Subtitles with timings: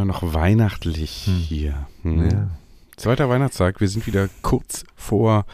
[0.00, 1.34] immer noch weihnachtlich hm.
[1.34, 1.86] hier.
[2.02, 2.30] Hm.
[2.30, 2.48] Ja.
[2.96, 5.44] Zweiter Weihnachtstag, wir sind wieder kurz vor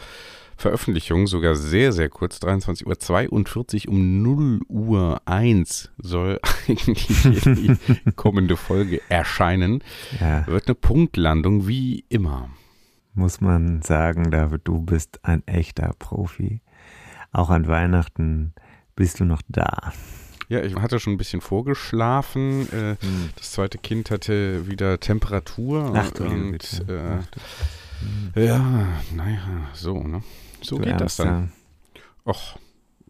[0.55, 7.75] Veröffentlichung, sogar sehr, sehr kurz, 23.42 Uhr um 0 Uhr 1 soll eigentlich die
[8.15, 9.83] kommende Folge erscheinen.
[10.19, 10.47] Ja.
[10.47, 12.49] Wird eine Punktlandung wie immer.
[13.13, 16.61] Muss man sagen, David, du bist ein echter Profi.
[17.33, 18.53] Auch an Weihnachten
[18.95, 19.91] bist du noch da.
[20.49, 22.71] Ja, ich hatte schon ein bisschen vorgeschlafen.
[22.71, 23.29] Äh, hm.
[23.35, 25.91] Das zweite Kind hatte wieder Temperatur.
[25.93, 27.17] Ach, und, und äh,
[27.99, 28.31] hm.
[28.35, 29.39] ja, naja,
[29.73, 30.23] so, ne?
[30.61, 31.51] So du geht das dann.
[32.25, 32.57] Och,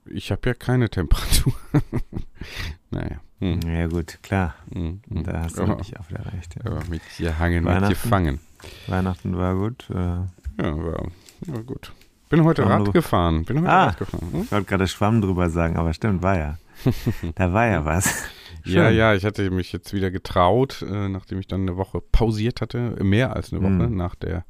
[0.05, 1.53] ich habe ja keine Temperatur.
[2.89, 3.21] naja.
[3.39, 3.59] Hm.
[3.61, 4.55] Ja, gut, klar.
[4.73, 5.01] Hm.
[5.07, 5.23] hm.
[5.23, 5.75] Da hast du ja.
[5.75, 6.55] nicht auf der Recht.
[6.55, 6.71] Ja.
[6.71, 8.39] Aber mit dir hangen, mit dir fangen.
[8.87, 9.87] Weihnachten war gut.
[9.91, 9.93] Äh.
[9.93, 11.03] Ja, war,
[11.41, 11.91] war gut.
[12.29, 13.45] Bin heute Schwamm Rad gefahren.
[13.45, 14.27] Bin heute ah, Rad gefahren.
[14.31, 14.41] Hm?
[14.41, 16.57] Ich wollte gerade Schwamm drüber sagen, aber stimmt, war ja.
[17.35, 18.29] da war ja was.
[18.63, 18.75] Schön.
[18.75, 22.61] Ja, ja, ich hatte mich jetzt wieder getraut, äh, nachdem ich dann eine Woche pausiert
[22.61, 23.95] hatte, mehr als eine Woche hm.
[23.95, 24.45] nach der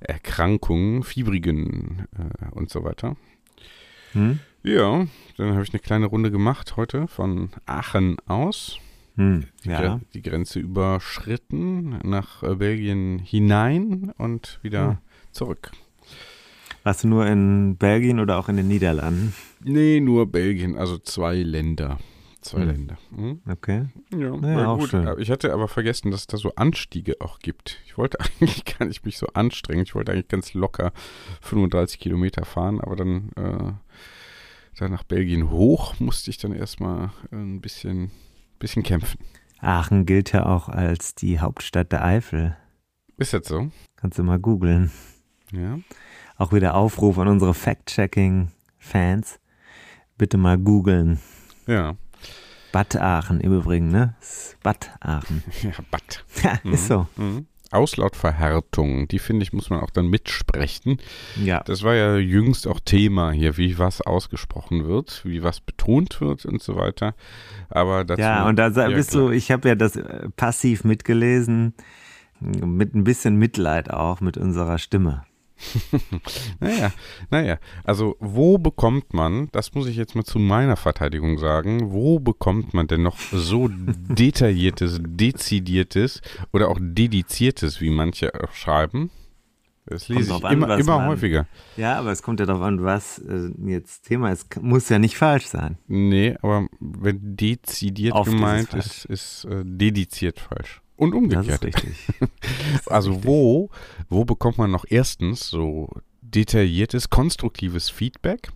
[0.00, 3.16] Erkrankung, Fiebrigen äh, und so weiter.
[4.12, 4.40] Hm?
[4.62, 8.78] Ja, dann habe ich eine kleine Runde gemacht heute von Aachen aus.
[9.16, 9.98] Hm, ja.
[9.98, 14.98] die, die, Grenze überschritten, nach äh, Belgien hinein und wieder hm.
[15.32, 15.72] zurück.
[16.84, 19.34] Warst du nur in Belgien oder auch in den Niederlanden?
[19.62, 21.98] Nee, nur Belgien, also zwei Länder.
[22.40, 22.68] Zwei hm.
[22.68, 22.98] Länder.
[23.14, 23.40] Hm?
[23.48, 23.86] Okay.
[24.10, 24.90] Ja, auch gut.
[24.90, 25.08] Schön.
[25.18, 27.80] Ich hatte aber vergessen, dass es da so Anstiege auch gibt.
[27.86, 29.84] Ich wollte eigentlich gar nicht mich so anstrengen.
[29.84, 30.92] Ich wollte eigentlich ganz locker
[31.42, 33.72] 35 Kilometer fahren, aber dann, äh,
[34.76, 38.10] dann nach Belgien hoch musste ich dann erstmal ein bisschen,
[38.58, 39.20] bisschen kämpfen.
[39.60, 42.56] Aachen gilt ja auch als die Hauptstadt der Eifel.
[43.18, 43.70] Ist das so?
[43.94, 44.90] Kannst du mal googeln.
[45.52, 45.78] Ja.
[46.42, 49.38] Auch wieder Aufruf an unsere Fact-Checking-Fans.
[50.18, 51.20] Bitte mal googeln.
[51.68, 51.94] Ja.
[52.72, 54.16] Bad Aachen im Übrigen, ne?
[54.60, 55.44] Bad Aachen.
[55.62, 56.24] Ja, Bad.
[56.42, 56.72] Ja, mhm.
[56.72, 57.06] ist so.
[57.14, 57.46] Mhm.
[57.70, 60.96] Auslautverhärtung, die finde ich, muss man auch dann mitsprechen.
[61.40, 61.62] Ja.
[61.62, 66.44] Das war ja jüngst auch Thema hier, wie was ausgesprochen wird, wie was betont wird
[66.44, 67.14] und so weiter.
[67.70, 68.20] Aber dazu.
[68.20, 69.28] Ja, und da bist klar.
[69.28, 71.74] du, ich habe ja das äh, passiv mitgelesen,
[72.40, 75.22] mit ein bisschen Mitleid auch mit unserer Stimme.
[76.60, 76.92] naja,
[77.30, 82.18] naja, also wo bekommt man, das muss ich jetzt mal zu meiner Verteidigung sagen, wo
[82.18, 83.68] bekommt man denn noch so
[84.08, 86.20] detailliertes, dezidiertes
[86.52, 89.10] oder auch dediziertes, wie manche schreiben?
[89.86, 91.46] Das lese ich an, immer, immer man, häufiger.
[91.76, 94.62] Ja, aber es kommt ja darauf an, was äh, jetzt Thema ist.
[94.62, 95.76] Muss ja nicht falsch sein.
[95.88, 100.82] Nee, aber wenn dezidiert Oft gemeint ist, ist, ist äh, dediziert falsch.
[101.02, 101.48] Und umgekehrt.
[101.48, 101.96] Das ist richtig.
[102.72, 103.26] Das ist also richtig.
[103.26, 103.70] wo,
[104.08, 105.88] wo bekommt man noch erstens so
[106.20, 108.52] detailliertes, konstruktives Feedback?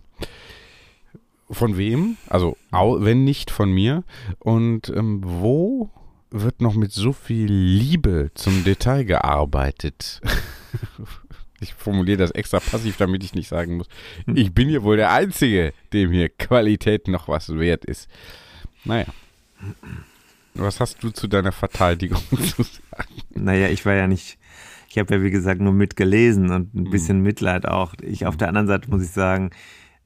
[1.51, 2.15] Von wem?
[2.27, 4.05] Also wenn nicht von mir.
[4.39, 5.89] Und ähm, wo
[6.31, 10.21] wird noch mit so viel Liebe zum Detail gearbeitet?
[11.59, 13.87] ich formuliere das extra passiv, damit ich nicht sagen muss,
[14.33, 18.09] ich bin hier wohl der Einzige, dem hier Qualität noch was wert ist.
[18.85, 19.07] Naja.
[20.57, 23.21] Was hast du zu deiner Verteidigung zu sagen?
[23.35, 24.37] Naja, ich war ja nicht,
[24.89, 26.91] ich habe ja wie gesagt nur mitgelesen und ein hm.
[26.91, 27.93] bisschen Mitleid auch.
[28.01, 29.51] Ich auf der anderen Seite muss ich sagen,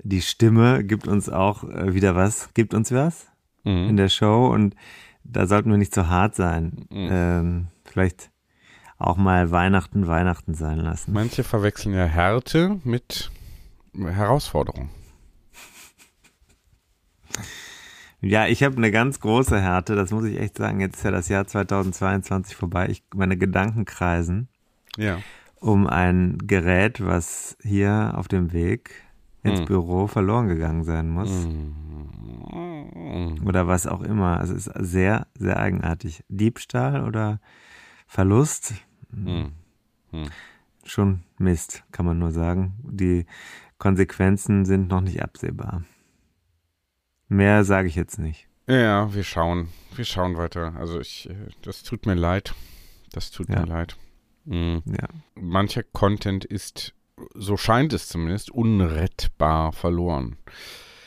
[0.04, 3.28] die Stimme gibt uns auch äh, wieder was, gibt uns was
[3.64, 3.90] mhm.
[3.90, 4.76] in der Show und
[5.24, 6.86] da sollten wir nicht zu hart sein.
[6.90, 7.10] Mhm.
[7.12, 8.32] Ähm, vielleicht
[8.98, 11.14] auch mal Weihnachten Weihnachten sein lassen.
[11.14, 13.32] Manche verwechseln ja Härte mit
[13.96, 14.90] Herausforderung.
[18.22, 20.80] Ja, ich habe eine ganz große Härte, das muss ich echt sagen.
[20.80, 22.88] Jetzt ist ja das Jahr 2022 vorbei.
[22.90, 24.48] Ich, meine Gedanken kreisen
[24.96, 25.18] ja.
[25.60, 28.92] um ein Gerät, was hier auf dem Weg
[29.44, 29.66] ins hm.
[29.66, 31.46] Büro verloren gegangen sein muss.
[31.46, 31.74] Hm.
[33.46, 34.40] Oder was auch immer.
[34.40, 36.24] Also es ist sehr, sehr eigenartig.
[36.30, 37.40] Diebstahl oder
[38.06, 38.76] Verlust?
[39.12, 39.54] Hm.
[40.12, 40.30] hm.
[40.84, 42.74] Schon Mist, kann man nur sagen.
[42.84, 43.26] Die
[43.80, 45.84] Konsequenzen sind noch nicht absehbar.
[47.32, 48.50] Mehr sage ich jetzt nicht.
[48.68, 49.70] Ja, wir schauen.
[49.96, 50.74] Wir schauen weiter.
[50.78, 52.54] Also ich, äh, das tut mir leid.
[53.14, 53.62] Das tut ja.
[53.62, 53.96] mir leid.
[54.44, 54.84] Mhm.
[54.86, 55.08] Ja.
[55.36, 56.94] Mancher Content ist,
[57.34, 60.36] so scheint es zumindest, unrettbar verloren.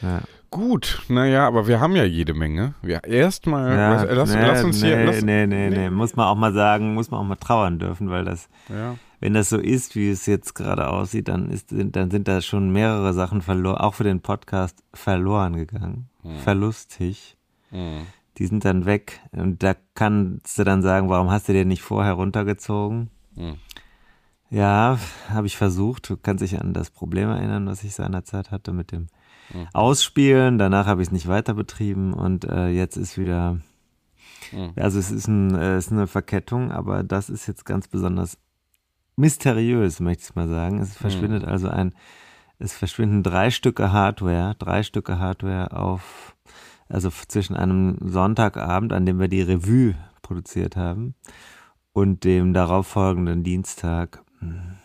[0.01, 0.23] Ja.
[0.49, 2.73] Gut, naja, aber wir haben ja jede Menge.
[2.83, 5.05] Ja, erstmal, ja, lass, nee, lass, uns nee, hier.
[5.05, 7.79] Lass, nee, nee, nee, nee, muss man auch mal sagen, muss man auch mal trauern
[7.79, 8.97] dürfen, weil das, ja.
[9.25, 12.71] Wenn das so ist, wie es jetzt gerade aussieht, dann, ist, dann sind da schon
[12.71, 16.41] mehrere Sachen verloren, auch für den Podcast verloren gegangen hm.
[16.41, 17.39] verlustig.
[17.71, 18.03] Hm.
[18.37, 19.21] Die sind dann weg.
[19.33, 23.09] Und da kannst du dann sagen, warum hast du den nicht vorher runtergezogen?
[23.35, 23.55] Hm.
[24.51, 24.99] Ja,
[25.31, 26.11] habe ich versucht.
[26.11, 29.07] Du kannst dich an das Problem erinnern, was ich seinerzeit hatte mit dem
[29.53, 29.69] hm.
[29.73, 30.59] Ausspielen.
[30.59, 33.59] Danach habe ich es nicht weiter betrieben und äh, jetzt ist wieder
[34.53, 34.73] Mhm.
[34.77, 38.39] Also es ist, ein, äh, es ist eine Verkettung, aber das ist jetzt ganz besonders
[39.17, 40.81] mysteriös, möchte ich mal sagen.
[40.81, 41.49] Es verschwindet mhm.
[41.49, 41.95] also ein,
[42.59, 46.35] es verschwinden drei Stücke Hardware, drei Stücke Hardware auf,
[46.89, 51.15] also zwischen einem Sonntagabend, an dem wir die Revue produziert haben,
[51.93, 54.79] und dem darauffolgenden Dienstag mhm.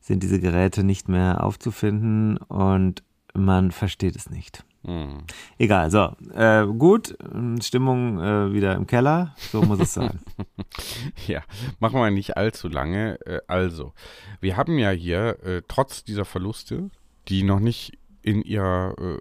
[0.00, 3.02] sind diese Geräte nicht mehr aufzufinden und
[3.34, 4.64] man versteht es nicht.
[4.82, 5.24] Mhm.
[5.58, 6.16] Egal, so.
[6.34, 7.16] Äh, gut,
[7.60, 10.20] Stimmung äh, wieder im Keller, so muss es sein.
[11.26, 11.42] ja,
[11.78, 13.18] machen wir nicht allzu lange.
[13.26, 13.92] Äh, also,
[14.40, 16.90] wir haben ja hier, äh, trotz dieser Verluste,
[17.28, 19.18] die noch nicht in ihrer, äh,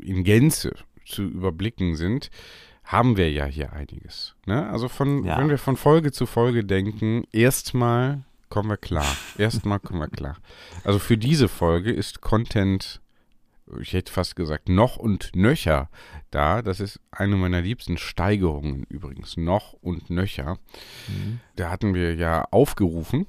[0.00, 0.74] in Gänze
[1.04, 2.30] zu überblicken sind,
[2.84, 4.34] haben wir ja hier einiges.
[4.46, 4.68] Ne?
[4.68, 5.38] Also von, ja.
[5.38, 9.16] wenn wir von Folge zu Folge denken, erstmal kommen wir klar.
[9.38, 10.36] Erstmal kommen wir klar.
[10.84, 13.00] Also für diese Folge ist Content
[13.80, 15.88] ich hätte fast gesagt, noch und nöcher
[16.30, 16.62] da.
[16.62, 20.58] Das ist eine meiner liebsten Steigerungen übrigens, noch und nöcher.
[21.08, 21.40] Mhm.
[21.56, 23.26] Da hatten wir ja aufgerufen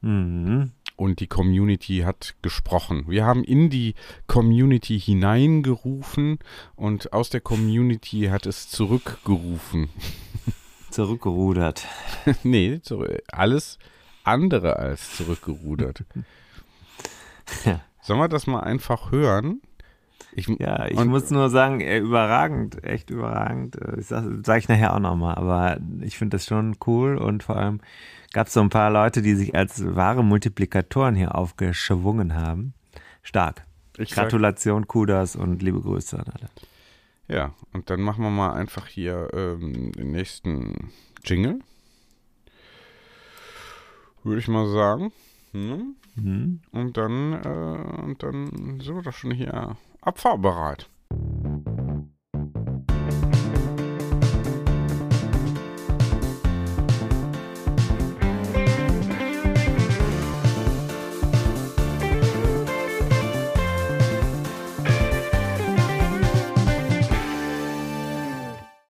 [0.00, 0.72] mhm.
[0.96, 3.04] und die Community hat gesprochen.
[3.08, 3.94] Wir haben in die
[4.26, 6.38] Community hineingerufen
[6.74, 9.88] und aus der Community hat es zurückgerufen.
[10.90, 11.86] Zurückgerudert.
[12.42, 12.80] nee,
[13.30, 13.78] alles
[14.24, 16.04] andere als zurückgerudert.
[17.64, 17.80] ja.
[18.06, 19.60] Sollen wir das mal einfach hören?
[20.38, 23.80] Ich, ja, ich muss nur sagen, äh, überragend, echt überragend.
[23.80, 27.42] Äh, ich sag, sag ich nachher auch nochmal, aber ich finde das schon cool und
[27.42, 27.80] vor allem
[28.34, 32.74] gab es so ein paar Leute, die sich als wahre Multiplikatoren hier aufgeschwungen haben.
[33.22, 33.64] Stark.
[33.96, 36.50] Ich Gratulation, sag, Kudas und liebe Grüße an alle.
[37.28, 40.92] Ja, und dann machen wir mal einfach hier ähm, den nächsten
[41.24, 41.60] Jingle.
[44.22, 45.12] Würde ich mal sagen.
[45.52, 45.96] Hm?
[46.14, 46.60] Mhm.
[46.72, 50.88] Und dann, äh, und dann sind wir doch schon hier abfahrbereit.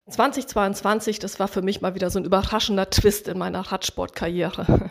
[0.08, 4.90] ...2022, das war für mich mal wieder so ein überraschender Twist in meiner Radsportkarriere.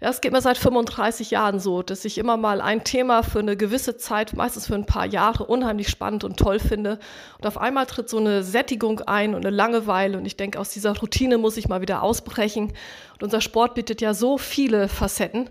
[0.00, 3.40] Ja, es geht mir seit 35 Jahren so, dass ich immer mal ein Thema für
[3.40, 7.00] eine gewisse Zeit, meistens für ein paar Jahre, unheimlich spannend und toll finde.
[7.38, 10.16] Und auf einmal tritt so eine Sättigung ein und eine Langeweile.
[10.16, 12.72] Und ich denke, aus dieser Routine muss ich mal wieder ausbrechen.
[13.14, 15.50] Und unser Sport bietet ja so viele Facetten.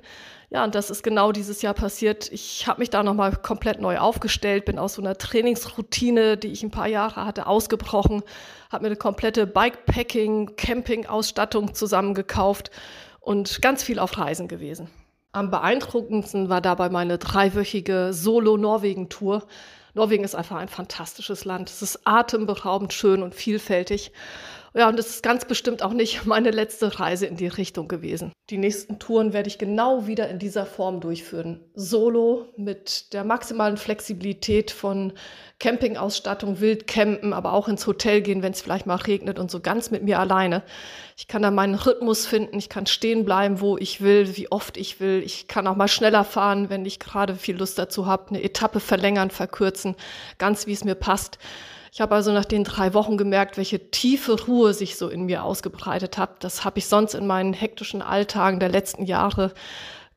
[0.49, 2.31] Ja, und das ist genau dieses Jahr passiert.
[2.31, 6.63] Ich habe mich da nochmal komplett neu aufgestellt, bin aus so einer Trainingsroutine, die ich
[6.63, 8.23] ein paar Jahre hatte, ausgebrochen,
[8.71, 12.71] habe mir eine komplette Bikepacking, Camping-Ausstattung zusammengekauft
[13.27, 14.89] und ganz viel auf Reisen gewesen.
[15.33, 19.45] Am beeindruckendsten war dabei meine dreiwöchige Solo-Norwegen-Tour.
[19.93, 21.69] Norwegen ist einfach ein fantastisches Land.
[21.69, 24.13] Es ist atemberaubend schön und vielfältig.
[24.77, 28.31] Ja, und es ist ganz bestimmt auch nicht meine letzte Reise in die Richtung gewesen.
[28.51, 31.61] Die nächsten Touren werde ich genau wieder in dieser Form durchführen.
[31.73, 35.13] Solo mit der maximalen Flexibilität von
[35.59, 39.89] Campingausstattung, Wildcampen, aber auch ins Hotel gehen, wenn es vielleicht mal regnet und so ganz
[39.89, 40.61] mit mir alleine.
[41.17, 44.77] Ich kann da meinen Rhythmus finden, ich kann stehen bleiben, wo ich will, wie oft
[44.77, 45.23] ich will.
[45.25, 48.79] Ich kann auch mal schneller fahren, wenn ich gerade viel Lust dazu habe, eine Etappe
[48.79, 49.95] verlängern, verkürzen,
[50.37, 51.39] ganz wie es mir passt.
[51.91, 55.43] Ich habe also nach den drei Wochen gemerkt, welche tiefe Ruhe sich so in mir
[55.43, 56.43] ausgebreitet hat.
[56.43, 59.53] Das habe ich sonst in meinen hektischen Alltagen der letzten Jahre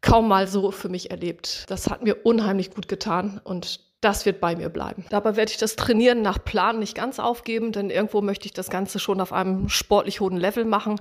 [0.01, 1.65] kaum mal so für mich erlebt.
[1.69, 5.05] Das hat mir unheimlich gut getan und das wird bei mir bleiben.
[5.11, 8.71] Dabei werde ich das Trainieren nach Plan nicht ganz aufgeben, denn irgendwo möchte ich das
[8.71, 10.99] Ganze schon auf einem sportlich hohen Level machen.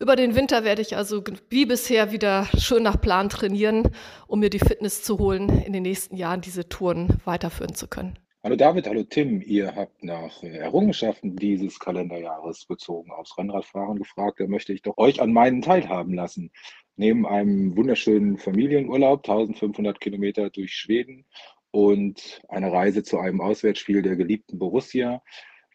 [0.00, 3.92] Über den Winter werde ich also wie bisher wieder schön nach Plan trainieren,
[4.26, 8.18] um mir die Fitness zu holen, in den nächsten Jahren diese Touren weiterführen zu können.
[8.44, 9.40] Hallo David, hallo Tim.
[9.40, 14.40] Ihr habt nach äh, Errungenschaften dieses Kalenderjahres bezogen aufs Rennradfahren gefragt.
[14.40, 16.50] Da möchte ich doch euch an meinen teilhaben lassen.
[16.96, 21.24] Neben einem wunderschönen Familienurlaub, 1500 Kilometer durch Schweden
[21.70, 25.22] und eine Reise zu einem Auswärtsspiel der geliebten Borussia,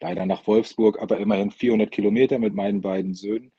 [0.00, 3.50] leider nach Wolfsburg, aber immerhin 400 Kilometer mit meinen beiden Söhnen,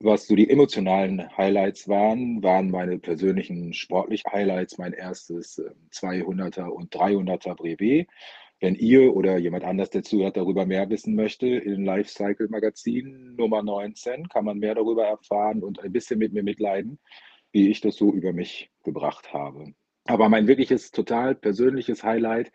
[0.00, 5.62] was so die emotionalen Highlights waren, waren meine persönlichen sportlichen Highlights, mein erstes
[5.92, 8.08] 200er ähm, und 300er Brevet.
[8.60, 13.62] Wenn ihr oder jemand anders, der zuhört, darüber mehr wissen möchte, in Lifecycle Magazin Nummer
[13.62, 16.98] 19 kann man mehr darüber erfahren und ein bisschen mit mir mitleiden,
[17.52, 19.72] wie ich das so über mich gebracht habe.
[20.04, 22.50] Aber mein wirkliches, total persönliches Highlight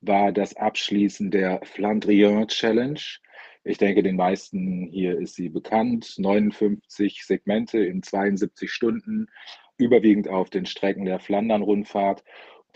[0.00, 3.00] war das Abschließen der Flandrien Challenge
[3.68, 6.14] ich denke, den meisten hier ist sie bekannt.
[6.18, 9.26] 59 Segmente in 72 Stunden,
[9.76, 12.22] überwiegend auf den Strecken der Flandern-Rundfahrt.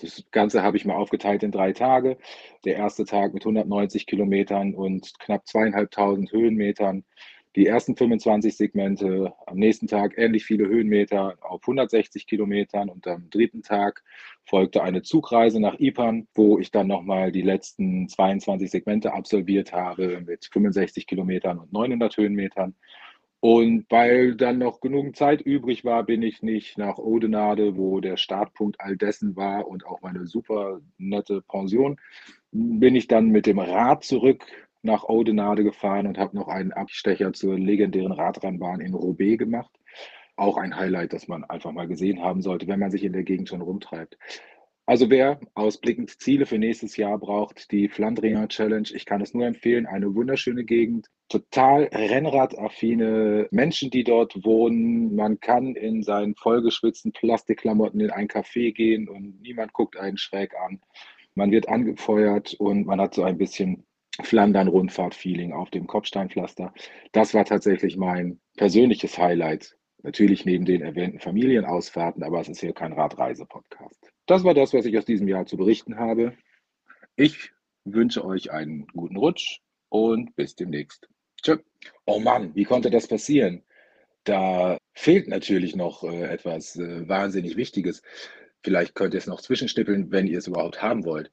[0.00, 2.18] Das Ganze habe ich mal aufgeteilt in drei Tage.
[2.64, 7.04] Der erste Tag mit 190 Kilometern und knapp zweieinhalbtausend Höhenmetern.
[7.56, 13.28] Die ersten 25 Segmente, am nächsten Tag ähnlich viele Höhenmeter auf 160 Kilometern und am
[13.28, 14.04] dritten Tag
[14.44, 20.22] folgte eine Zugreise nach Ipan, wo ich dann nochmal die letzten 22 Segmente absolviert habe
[20.24, 22.76] mit 65 Kilometern und 900 Höhenmetern.
[23.40, 28.18] Und weil dann noch genug Zeit übrig war, bin ich nicht nach Odenade, wo der
[28.18, 31.98] Startpunkt all dessen war und auch meine super nette Pension,
[32.52, 34.44] bin ich dann mit dem Rad zurück
[34.82, 39.70] nach Odenade gefahren und habe noch einen Abstecher zur legendären Radrennbahn in Roubaix gemacht.
[40.36, 43.24] Auch ein Highlight, das man einfach mal gesehen haben sollte, wenn man sich in der
[43.24, 44.18] Gegend schon rumtreibt.
[44.90, 49.46] Also wer ausblickend Ziele für nächstes Jahr braucht, die Flandrien Challenge, ich kann es nur
[49.46, 55.14] empfehlen, eine wunderschöne Gegend, total Rennradaffine Menschen, die dort wohnen.
[55.14, 60.56] Man kann in seinen vollgeschwitzten Plastikklamotten in ein Café gehen und niemand guckt einen schräg
[60.56, 60.80] an.
[61.36, 63.86] Man wird angefeuert und man hat so ein bisschen
[64.20, 66.74] Flandern-Rundfahrt-Feeling auf dem Kopfsteinpflaster.
[67.12, 69.76] Das war tatsächlich mein persönliches Highlight.
[70.02, 74.10] Natürlich neben den erwähnten Familienausfahrten, aber es ist hier kein Radreise-Podcast.
[74.26, 76.36] Das war das, was ich aus diesem Jahr zu berichten habe.
[77.16, 77.52] Ich
[77.84, 81.08] wünsche euch einen guten Rutsch und bis demnächst.
[81.42, 81.58] Tschö.
[82.06, 83.62] Oh Mann, wie konnte das passieren?
[84.24, 88.02] Da fehlt natürlich noch äh, etwas äh, wahnsinnig Wichtiges.
[88.62, 91.30] Vielleicht könnt ihr es noch zwischenschnippeln, wenn ihr es überhaupt haben wollt.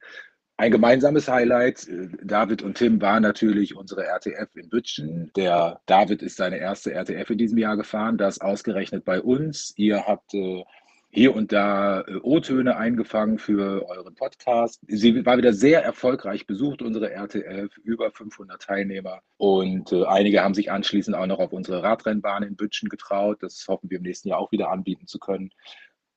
[0.60, 5.30] Ein gemeinsames Highlight, äh, David und Tim, war natürlich unsere RTF in Bütchen.
[5.36, 9.72] Der David ist seine erste RTF in diesem Jahr gefahren, das ausgerechnet bei uns.
[9.76, 10.64] Ihr habt äh,
[11.10, 14.80] hier und da äh, O-Töne eingefangen für euren Podcast.
[14.88, 19.20] Sie war wieder sehr erfolgreich besucht, unsere RTF, über 500 Teilnehmer.
[19.36, 23.44] Und einige haben sich anschließend auch noch auf unsere Radrennbahn in Bütchen getraut.
[23.44, 25.50] Das hoffen wir im nächsten Jahr auch wieder anbieten zu können.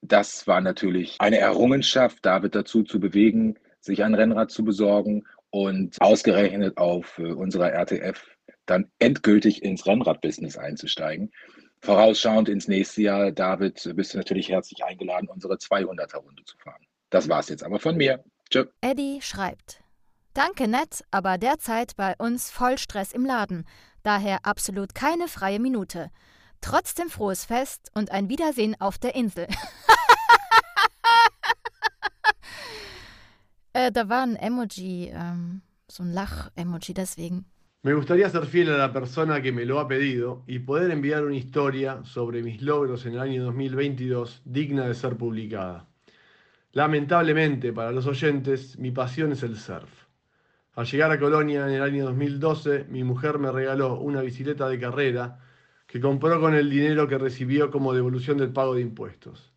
[0.01, 5.99] Das war natürlich eine Errungenschaft, David dazu zu bewegen, sich ein Rennrad zu besorgen und
[5.99, 8.25] ausgerechnet auf äh, unserer RTF
[8.65, 11.31] dann endgültig ins Rennradbusiness einzusteigen.
[11.81, 16.85] Vorausschauend ins nächste Jahr, David, bist du natürlich herzlich eingeladen, unsere 200er-Runde zu fahren.
[17.09, 18.23] Das war's jetzt aber von mir.
[18.49, 18.65] Tschö.
[18.81, 19.81] Eddie schreibt:
[20.33, 23.65] Danke nett, aber derzeit bei uns voll Stress im Laden.
[24.03, 26.09] Daher absolut keine freie Minute.
[26.61, 29.47] Trotzdem frohes Fest und ein Wiedersehen auf der Insel.
[33.73, 33.91] äh,
[35.13, 35.61] ähm.
[37.83, 41.23] Me gustaría ser fiel a la persona que me lo ha pedido y poder enviar
[41.23, 45.87] una historia sobre mis logros en el año 2022 digna de ser publicada.
[46.73, 49.89] Lamentablemente para los oyentes, mi pasión es el surf.
[50.73, 54.79] Al llegar a Colonia en el año 2012, mi mujer me regaló una bicicleta de
[54.79, 55.39] carrera
[55.87, 59.50] que compró con el dinero que recibió como devolución del pago de impuestos.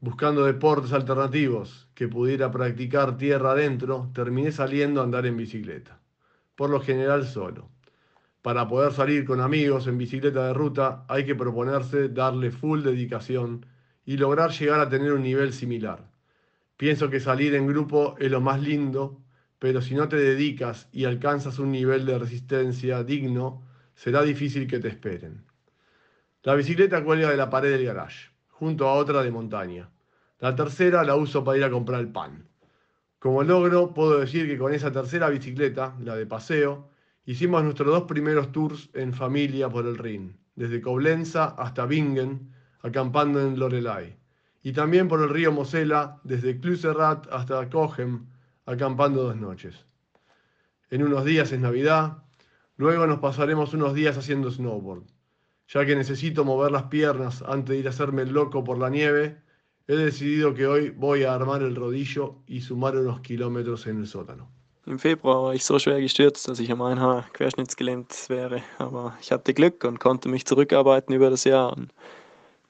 [0.00, 6.00] Buscando deportes alternativos que pudiera practicar tierra adentro, terminé saliendo a andar en bicicleta
[6.60, 7.70] por lo general solo.
[8.42, 13.64] Para poder salir con amigos en bicicleta de ruta hay que proponerse darle full dedicación
[14.04, 16.10] y lograr llegar a tener un nivel similar.
[16.76, 19.22] Pienso que salir en grupo es lo más lindo,
[19.58, 23.62] pero si no te dedicas y alcanzas un nivel de resistencia digno,
[23.94, 25.46] será difícil que te esperen.
[26.42, 28.29] La bicicleta cuelga de la pared del garage,
[28.60, 29.88] junto a otra de montaña.
[30.38, 32.46] La tercera la uso para ir a comprar el pan.
[33.18, 36.90] Como logro, puedo decir que con esa tercera bicicleta, la de paseo,
[37.24, 42.52] hicimos nuestros dos primeros tours en familia por el Rin, desde Coblenza hasta Bingen,
[42.82, 44.18] acampando en Lorelai,
[44.62, 48.26] y también por el río Mosela, desde Kluserrat hasta Cogem,
[48.66, 49.86] acampando dos noches.
[50.90, 52.24] En unos días es Navidad,
[52.76, 55.04] luego nos pasaremos unos días haciendo snowboard.
[55.72, 58.90] Ya que necesito mover las piernas antes de ir a hacerme el loco por la
[58.90, 59.40] nieve,
[59.86, 64.06] he decidido que hoy voy a armar el rodillo y sumar unos kilómetros en el
[64.08, 64.48] sótano.
[64.86, 68.62] Im Februar war ich so schwer gestürzt, dass ich um ein Haar querschnittsgelähmt wäre.
[68.78, 71.92] Aber ich hatte Glück und konnte mich zurückarbeiten über das Jahr und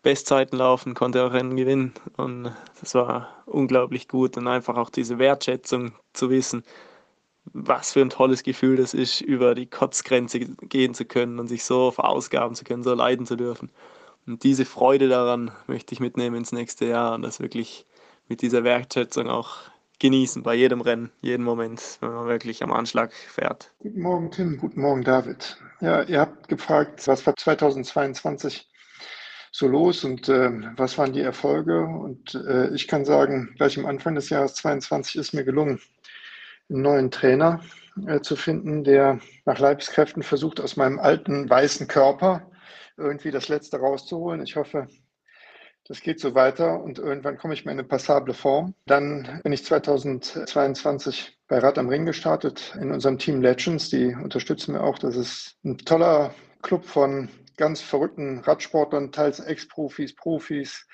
[0.02, 1.94] Bestzeiten laufen, konnte auch Rennen gewinnen.
[2.18, 6.64] Und das war unglaublich gut und einfach auch diese Wertschätzung zu wissen,
[7.52, 11.64] was für ein tolles Gefühl das ist, über die Kotzgrenze gehen zu können und sich
[11.64, 13.70] so verausgaben zu können, so leiden zu dürfen.
[14.26, 17.86] Und diese Freude daran möchte ich mitnehmen ins nächste Jahr und das wirklich
[18.28, 19.56] mit dieser Wertschätzung auch
[19.98, 23.70] genießen bei jedem Rennen, jeden Moment, wenn man wirklich am Anschlag fährt.
[23.80, 24.56] Guten Morgen, Tim.
[24.58, 25.58] Guten Morgen, David.
[25.80, 28.66] Ja, ihr habt gefragt, was war 2022
[29.52, 31.84] so los und äh, was waren die Erfolge?
[31.84, 35.80] Und äh, ich kann sagen, gleich am Anfang des Jahres 2022 ist mir gelungen,
[36.70, 37.60] einen neuen Trainer
[38.06, 42.50] äh, zu finden, der nach Leibeskräften versucht, aus meinem alten weißen Körper
[42.96, 44.42] irgendwie das Letzte rauszuholen.
[44.42, 44.88] Ich hoffe,
[45.90, 48.74] das geht so weiter und irgendwann komme ich mal in eine passable Form.
[48.86, 53.88] Dann bin ich 2022 bei Rad am Ring gestartet in unserem Team Legends.
[53.88, 54.98] Die unterstützen mir auch.
[54.98, 60.86] Das ist ein toller Club von ganz verrückten Radsportlern, teils Ex-Profis, Profis.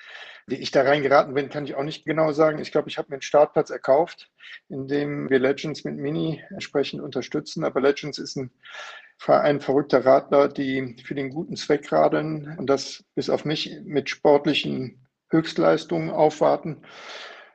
[0.49, 2.59] Wie ich da reingeraten bin, kann ich auch nicht genau sagen.
[2.59, 4.31] Ich glaube, ich habe mir einen Startplatz erkauft,
[4.69, 7.65] indem wir Legends mit Mini entsprechend unterstützen.
[7.65, 8.51] Aber Legends ist ein
[9.17, 14.09] Verein verrückter Radler, die für den guten Zweck radeln und das bis auf mich mit
[14.09, 16.77] sportlichen Höchstleistungen aufwarten.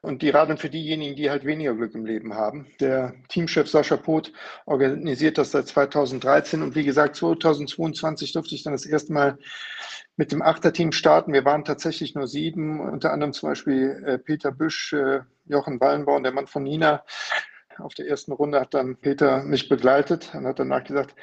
[0.04, 2.66] Und die radeln für diejenigen, die halt weniger Glück im Leben haben.
[2.80, 4.32] Der Teamchef Sascha Poth
[4.66, 9.38] organisiert das seit 2013 und wie gesagt, 2022 durfte ich dann das erste Mal
[10.16, 11.32] mit dem Achterteam starten.
[11.32, 16.24] Wir waren tatsächlich nur sieben, unter anderem zum Beispiel äh, Peter Büsch, äh, Jochen Wallenborn,
[16.24, 17.04] der Mann von Nina.
[17.78, 21.14] Auf der ersten Runde hat dann Peter mich begleitet und hat danach gesagt,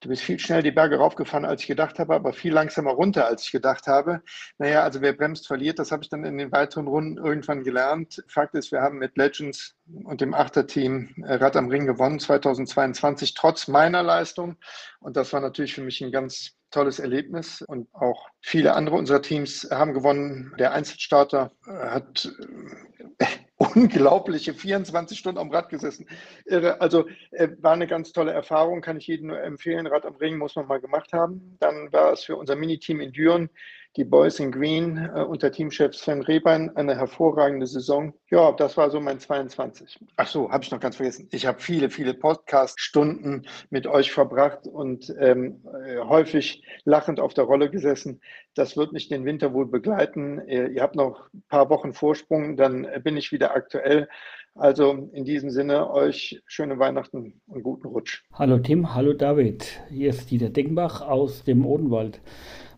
[0.00, 3.26] Du bist viel schneller die Berge raufgefahren, als ich gedacht habe, aber viel langsamer runter,
[3.26, 4.22] als ich gedacht habe.
[4.56, 5.78] Naja, also wer bremst, verliert.
[5.78, 8.24] Das habe ich dann in den weiteren Runden irgendwann gelernt.
[8.26, 13.34] Fakt ist, wir haben mit Legends und dem Achterteam äh, Rad am Ring gewonnen 2022,
[13.34, 14.56] trotz meiner Leistung.
[15.00, 19.20] Und das war natürlich für mich ein ganz tolles Erlebnis und auch viele andere unserer
[19.20, 20.54] Teams haben gewonnen.
[20.58, 22.32] Der Einzelstarter äh, hat
[23.18, 23.26] äh,
[23.60, 26.06] unglaubliche 24 Stunden am Rad gesessen.
[26.46, 26.80] Irre.
[26.80, 29.86] Also äh, war eine ganz tolle Erfahrung, kann ich jedem nur empfehlen.
[29.86, 31.58] Rad am Ring muss man mal gemacht haben.
[31.60, 33.50] Dann war es für unser Miniteam in Düren
[33.96, 38.14] die Boys in Green äh, unter Teamchef Sven Rehbein eine hervorragende Saison.
[38.30, 39.98] Ja, das war so mein 22.
[40.16, 41.28] Ach so, habe ich noch ganz vergessen.
[41.32, 47.44] Ich habe viele, viele Podcast-Stunden mit euch verbracht und ähm, äh, häufig lachend auf der
[47.44, 48.20] Rolle gesessen.
[48.54, 50.38] Das wird mich den Winter wohl begleiten.
[50.46, 54.08] Äh, ihr habt noch ein paar Wochen Vorsprung, dann äh, bin ich wieder aktuell.
[54.54, 58.24] Also in diesem Sinne euch schöne Weihnachten und guten Rutsch.
[58.32, 59.80] Hallo Tim, hallo David.
[59.88, 62.20] Hier ist Dieter Denkbach aus dem Odenwald.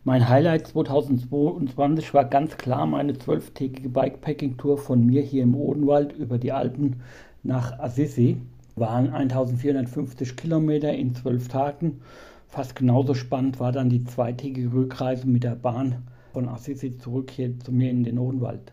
[0.05, 6.39] Mein Highlight 2022 war ganz klar meine zwölftägige Bikepacking-Tour von mir hier im Odenwald über
[6.39, 7.03] die Alpen
[7.45, 8.39] nach Assisi.
[8.75, 12.01] Waren 1450 Kilometer in zwölf Tagen.
[12.49, 17.57] Fast genauso spannend war dann die zweitägige Rückreise mit der Bahn von Assisi zurück hier
[17.61, 18.73] zu mir in den Odenwald.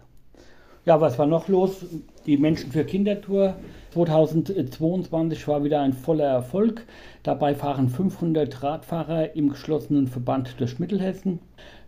[0.89, 1.85] Ja, was war noch los?
[2.25, 3.57] Die Menschen für Kindertour
[3.91, 6.83] 2022 war wieder ein voller Erfolg.
[7.21, 11.37] Dabei fahren 500 Radfahrer im geschlossenen Verband durch Mittelhessen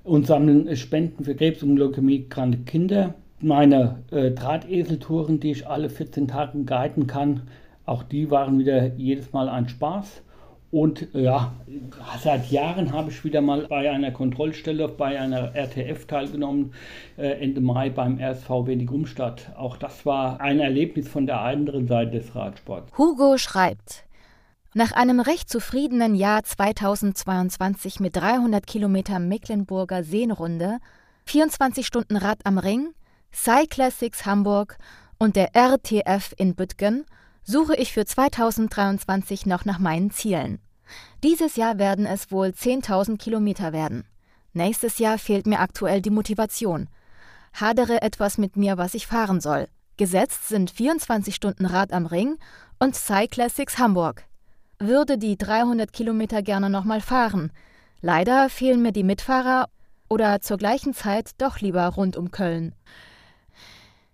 [0.03, 3.15] und sammeln Spenden für Krebs und Leukämie kranke Kinder.
[3.39, 7.41] Meine äh, Drahteseltouren, die ich alle 14 Tage guiden kann,
[7.87, 10.21] auch die waren wieder jedes Mal ein Spaß.
[10.71, 11.53] Und ja,
[12.23, 16.73] seit Jahren habe ich wieder mal bei einer Kontrollstelle bei einer RTF teilgenommen,
[17.17, 19.51] äh, Ende Mai beim RSV Wenig-Umstadt.
[19.57, 22.97] Auch das war ein Erlebnis von der anderen Seite des Radsports.
[22.97, 24.05] Hugo schreibt,
[24.73, 30.77] nach einem recht zufriedenen Jahr 2022 mit 300 Kilometer Mecklenburger Seenrunde,
[31.25, 32.93] 24 Stunden Rad am Ring,
[33.33, 34.77] Cyclassics Hamburg
[35.17, 37.03] und der RTF in Büttgen–
[37.43, 40.59] suche ich für 2023 noch nach meinen Zielen.
[41.23, 44.05] Dieses Jahr werden es wohl 10.000 Kilometer werden.
[44.53, 46.89] Nächstes Jahr fehlt mir aktuell die Motivation.
[47.53, 49.67] Hadere etwas mit mir, was ich fahren soll.
[49.97, 52.37] Gesetzt sind 24 Stunden Rad am Ring
[52.79, 54.25] und Cyclassics Hamburg.
[54.79, 57.51] Würde die 300 Kilometer gerne nochmal fahren.
[58.01, 59.69] Leider fehlen mir die Mitfahrer
[60.09, 62.73] oder zur gleichen Zeit doch lieber rund um Köln.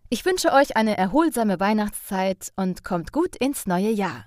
[0.09, 4.23] Ich wünsche euch eine erholsame Weihnachtszeit und kommt gut ins neue Jahr.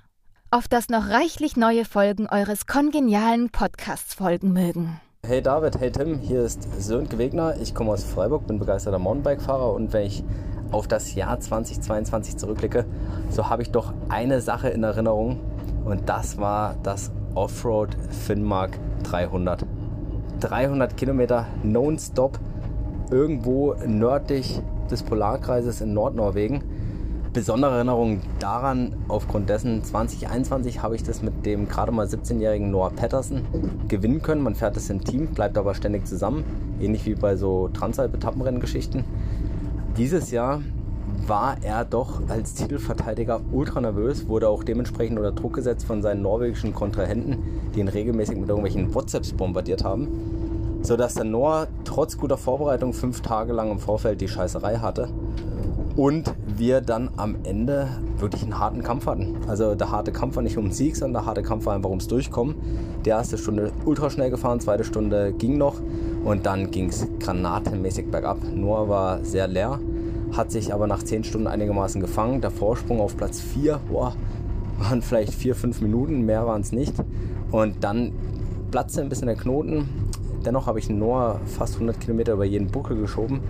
[0.51, 5.01] Auf das noch reichlich neue Folgen eures kongenialen Podcasts folgen mögen.
[5.27, 7.57] Hey David, hey Tim, hier ist Sönke Wegner.
[7.63, 10.23] Ich komme aus Freiburg, bin begeisterter Mountainbike-Fahrer und wenn ich
[10.71, 12.85] auf das Jahr 2022 zurückblicke,
[13.31, 15.41] so habe ich doch eine Sache in Erinnerung
[15.87, 19.65] und das war das Offroad Finnmark 300.
[20.41, 22.39] 300 Kilometer nonstop
[23.11, 26.63] irgendwo nördlich des Polarkreises in Nordnorwegen.
[27.33, 32.91] Besondere Erinnerungen daran, aufgrund dessen 2021 habe ich das mit dem gerade mal 17-jährigen Noah
[32.91, 33.43] Patterson
[33.87, 34.43] gewinnen können.
[34.43, 36.43] Man fährt es im Team, bleibt aber ständig zusammen,
[36.81, 39.05] ähnlich wie bei so Transalp-Etappenrenngeschichten.
[39.97, 40.61] Dieses Jahr
[41.27, 46.23] war er doch als Titelverteidiger ultra nervös, wurde auch dementsprechend unter Druck gesetzt von seinen
[46.23, 47.39] norwegischen Kontrahenten,
[47.75, 50.40] die ihn regelmäßig mit irgendwelchen WhatsApps bombardiert haben
[50.83, 55.09] sodass der Noah trotz guter Vorbereitung fünf Tage lang im Vorfeld die Scheißerei hatte
[55.97, 57.89] und wir dann am Ende
[58.19, 59.37] wirklich einen harten Kampf hatten.
[59.49, 61.91] Also der harte Kampf war nicht um den Sieg, sondern der harte Kampf war einfach
[61.91, 62.55] ums Durchkommen.
[63.05, 65.81] Die erste Stunde ultra schnell gefahren, zweite Stunde ging noch
[66.25, 68.39] und dann ging es granatenmäßig bergab.
[68.55, 69.81] Noah war sehr leer,
[70.33, 72.41] hat sich aber nach zehn Stunden einigermaßen gefangen.
[72.41, 76.95] Der Vorsprung auf Platz 4 waren vielleicht vier, fünf Minuten, mehr waren es nicht.
[77.51, 78.13] Und dann
[78.71, 79.89] platzte ein bisschen der Knoten
[80.45, 83.41] Dennoch habe ich Noah fast 100 Kilometer über jeden Buckel geschoben.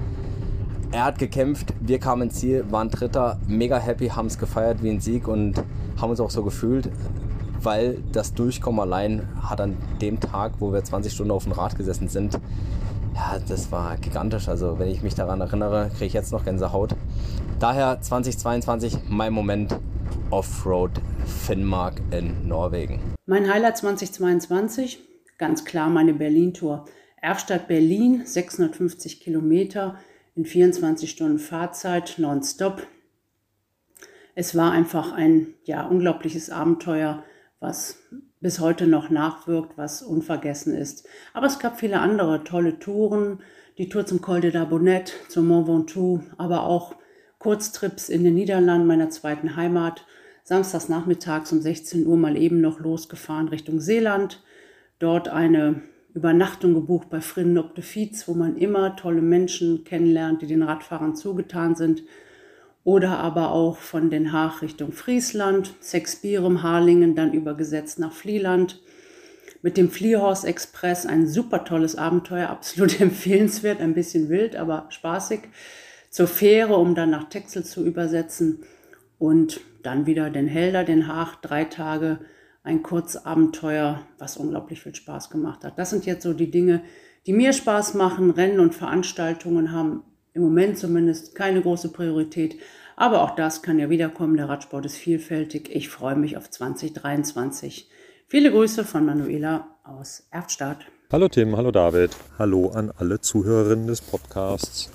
[0.93, 4.91] Er hat gekämpft, wir kamen ins Ziel, waren Dritter, mega happy, haben es gefeiert wie
[4.91, 5.63] ein Sieg und
[6.01, 6.91] haben uns auch so gefühlt,
[7.63, 11.77] weil das Durchkommen allein hat an dem Tag, wo wir 20 Stunden auf dem Rad
[11.77, 12.41] gesessen sind,
[13.15, 14.49] ja, das war gigantisch.
[14.49, 16.97] Also wenn ich mich daran erinnere, kriege ich jetzt noch Gänsehaut.
[17.59, 19.79] Daher 2022 mein Moment
[20.31, 20.93] Offroad
[21.27, 23.01] Finnmark in Norwegen.
[23.27, 24.99] Mein Highlight 2022,
[25.41, 26.85] ganz klar meine Berlin-Tour.
[27.17, 29.99] Erfstadt Berlin, 650 Kilometer
[30.37, 32.87] in 24 Stunden Fahrzeit, nonstop.
[34.35, 37.25] Es war einfach ein ja, unglaubliches Abenteuer,
[37.59, 37.99] was
[38.41, 41.09] bis heute noch nachwirkt, was unvergessen ist.
[41.33, 43.41] Aber es gab viele andere tolle Touren,
[43.79, 46.97] die Tour zum Col de la Bonette, zum Mont Ventoux, aber auch
[47.39, 50.05] Kurztrips in den Niederlanden, meiner zweiten Heimat.
[50.45, 54.43] Samstags nachmittags um 16 Uhr mal eben noch losgefahren Richtung Seeland.
[55.01, 55.81] Dort eine
[56.13, 60.63] Übernachtung gebucht bei Frinnen op de Fiets, wo man immer tolle Menschen kennenlernt, die den
[60.63, 62.03] Radfahrern zugetan sind.
[62.85, 68.83] Oder aber auch von Den Haag Richtung Friesland, Sexbirem, Harlingen, dann übergesetzt nach Flieland.
[69.63, 75.41] Mit dem Fliehhorse Express ein super tolles Abenteuer, absolut empfehlenswert, ein bisschen wild, aber spaßig.
[76.11, 78.65] Zur Fähre, um dann nach Texel zu übersetzen.
[79.19, 82.19] Und dann wieder den Helder, Den Haag, drei Tage
[82.63, 85.79] ein Kurzabenteuer, was unglaublich viel Spaß gemacht hat.
[85.79, 86.83] Das sind jetzt so die Dinge,
[87.27, 88.31] die mir Spaß machen.
[88.31, 92.57] Rennen und Veranstaltungen haben im Moment zumindest keine große Priorität.
[92.97, 94.37] Aber auch das kann ja wiederkommen.
[94.37, 95.75] Der Radsport ist vielfältig.
[95.75, 97.89] Ich freue mich auf 2023.
[98.27, 100.79] Viele Grüße von Manuela aus Erftstadt.
[101.11, 102.11] Hallo Tim, hallo David.
[102.39, 104.91] Hallo an alle Zuhörerinnen des Podcasts.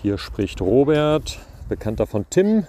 [0.00, 2.66] Hier spricht Robert, bekannter von Tim,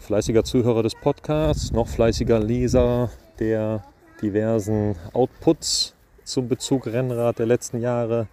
[0.00, 3.84] fleißiger Zuhörer des Podcasts, noch fleißiger Leser der
[4.22, 8.26] diversen Outputs zum Bezug Rennrad der letzten Jahre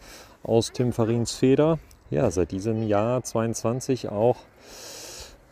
[0.44, 1.80] aus Tim Farins Feder.
[2.10, 4.38] Ja, seit diesem Jahr 22 auch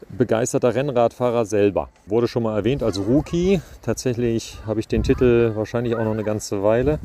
[0.09, 1.89] begeisterter Rennradfahrer selber.
[2.05, 3.61] Wurde schon mal erwähnt als Rookie.
[3.81, 6.99] Tatsächlich habe ich den Titel wahrscheinlich auch noch eine ganze Weile,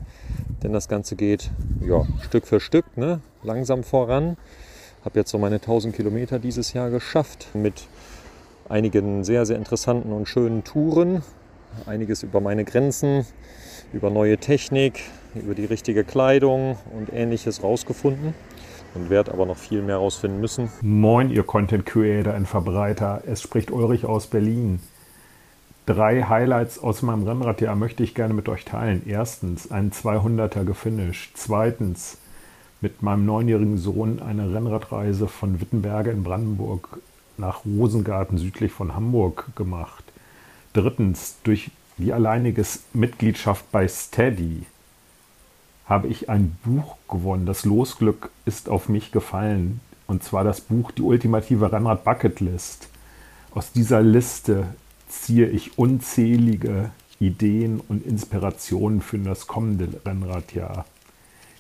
[0.62, 3.20] denn das Ganze geht ja, Stück für Stück, ne?
[3.42, 4.36] langsam voran.
[5.04, 7.86] Habe jetzt so meine 1000 Kilometer dieses Jahr geschafft mit
[8.68, 11.22] einigen sehr, sehr interessanten und schönen Touren
[11.86, 13.26] einiges über meine Grenzen,
[13.92, 15.00] über neue Technik,
[15.34, 18.34] über die richtige Kleidung und ähnliches rausgefunden
[18.94, 20.70] und werde aber noch viel mehr rausfinden müssen.
[20.80, 23.22] Moin, ihr Content Creator und Verbreiter.
[23.26, 24.80] Es spricht Ulrich aus Berlin.
[25.86, 29.02] Drei Highlights aus meinem Rennradjahr möchte ich gerne mit euch teilen.
[29.06, 31.32] Erstens, ein 200er gefinisht.
[31.34, 32.18] Zweitens,
[32.80, 37.00] mit meinem neunjährigen Sohn eine Rennradreise von Wittenberge in Brandenburg
[37.38, 40.04] nach Rosengarten südlich von Hamburg gemacht.
[40.78, 44.62] Drittens, durch die alleinige Mitgliedschaft bei Steady
[45.86, 47.46] habe ich ein Buch gewonnen.
[47.46, 49.80] Das Losglück ist auf mich gefallen.
[50.06, 52.88] Und zwar das Buch Die ultimative Rennrad Bucketlist.
[53.50, 54.68] Aus dieser Liste
[55.08, 60.84] ziehe ich unzählige Ideen und Inspirationen für das kommende Rennradjahr.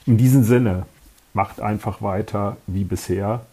[0.06, 0.86] In diesem Sinne,
[1.32, 3.44] macht einfach weiter wie bisher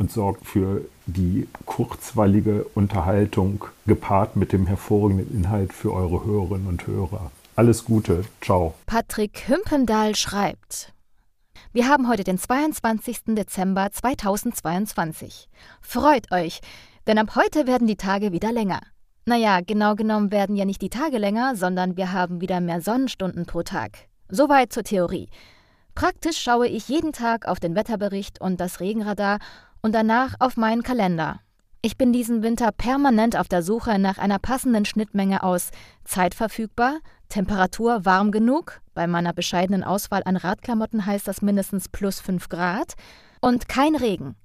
[0.00, 6.86] und sorgt für die kurzweilige Unterhaltung gepaart mit dem hervorragenden Inhalt für eure Hörerinnen und
[6.86, 7.30] Hörer.
[7.54, 8.74] Alles Gute, ciao.
[8.86, 10.94] Patrick Hümpendahl schreibt.
[11.74, 13.36] Wir haben heute den 22.
[13.36, 15.50] Dezember 2022.
[15.82, 16.60] Freut euch,
[17.06, 18.80] denn ab heute werden die Tage wieder länger.
[19.26, 23.44] Naja, genau genommen werden ja nicht die Tage länger, sondern wir haben wieder mehr Sonnenstunden
[23.44, 24.08] pro Tag.
[24.30, 25.28] Soweit zur Theorie.
[25.94, 29.38] Praktisch schaue ich jeden Tag auf den Wetterbericht und das Regenradar
[29.82, 31.40] und danach auf meinen Kalender.
[31.82, 35.70] Ich bin diesen Winter permanent auf der Suche nach einer passenden Schnittmenge aus
[36.04, 36.98] Zeit verfügbar,
[37.30, 42.94] Temperatur warm genug, bei meiner bescheidenen Auswahl an Radklamotten heißt das mindestens plus 5 Grad,
[43.40, 44.36] und kein Regen.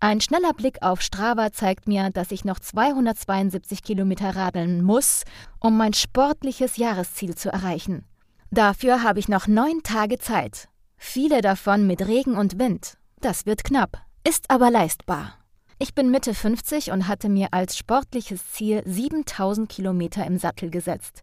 [0.00, 5.24] Ein schneller Blick auf Strava zeigt mir, dass ich noch 272 Kilometer radeln muss,
[5.60, 8.04] um mein sportliches Jahresziel zu erreichen.
[8.50, 10.68] Dafür habe ich noch neun Tage Zeit.
[10.96, 12.96] Viele davon mit Regen und Wind.
[13.20, 15.34] Das wird knapp ist aber leistbar.
[15.78, 21.22] Ich bin Mitte 50 und hatte mir als sportliches Ziel 7000 Kilometer im Sattel gesetzt.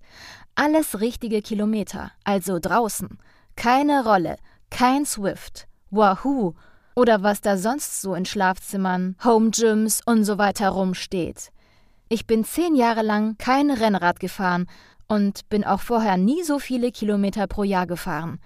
[0.55, 3.19] Alles richtige Kilometer, also draußen.
[3.55, 4.37] Keine Rolle,
[4.71, 6.53] kein Swift, Wahoo
[6.95, 11.51] oder was da sonst so in Schlafzimmern, Home Gyms und so weiter rumsteht.
[12.09, 14.65] Ich bin zehn Jahre lang kein Rennrad gefahren
[15.07, 18.39] und bin auch vorher nie so viele Kilometer pro Jahr gefahren.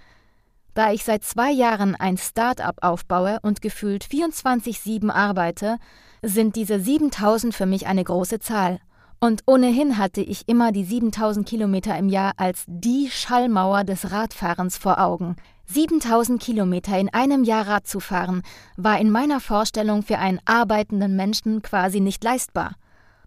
[0.74, 5.76] Da ich seit zwei Jahren ein Start-up aufbaue und gefühlt 24-7 arbeite,
[6.22, 8.78] sind diese 7000 für mich eine große Zahl.
[9.20, 14.78] Und ohnehin hatte ich immer die 7000 Kilometer im Jahr als die Schallmauer des Radfahrens
[14.78, 15.36] vor Augen.
[15.66, 18.42] 7000 Kilometer in einem Jahr Rad zu fahren,
[18.76, 22.74] war in meiner Vorstellung für einen arbeitenden Menschen quasi nicht leistbar.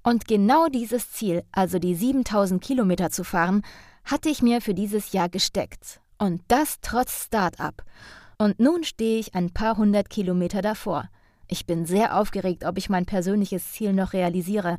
[0.04, 3.62] Und genau dieses Ziel, also die 7000 Kilometer zu fahren,
[4.04, 6.02] hatte ich mir für dieses Jahr gesteckt.
[6.18, 7.84] Und das trotz Start-up.
[8.38, 11.10] Und nun stehe ich ein paar hundert Kilometer davor.
[11.48, 14.78] Ich bin sehr aufgeregt, ob ich mein persönliches Ziel noch realisiere.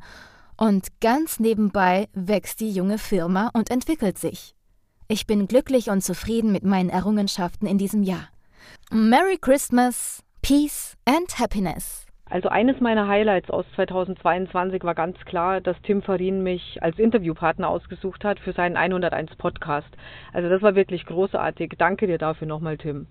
[0.57, 4.55] Und ganz nebenbei wächst die junge Firma und entwickelt sich.
[5.09, 8.29] Ich bin glücklich und zufrieden mit meinen Errungenschaften in diesem Jahr.
[8.90, 12.06] Merry Christmas, Peace and Happiness.
[12.28, 17.68] Also eines meiner Highlights aus 2022 war ganz klar, dass Tim Farin mich als Interviewpartner
[17.68, 19.88] ausgesucht hat für seinen 101 Podcast.
[20.32, 21.74] Also das war wirklich großartig.
[21.78, 23.06] Danke dir dafür nochmal, Tim.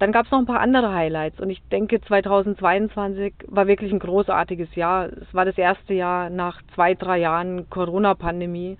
[0.00, 3.98] Dann gab es noch ein paar andere Highlights und ich denke 2022 war wirklich ein
[3.98, 5.10] großartiges Jahr.
[5.12, 8.78] Es war das erste Jahr nach zwei, drei Jahren Corona-Pandemie,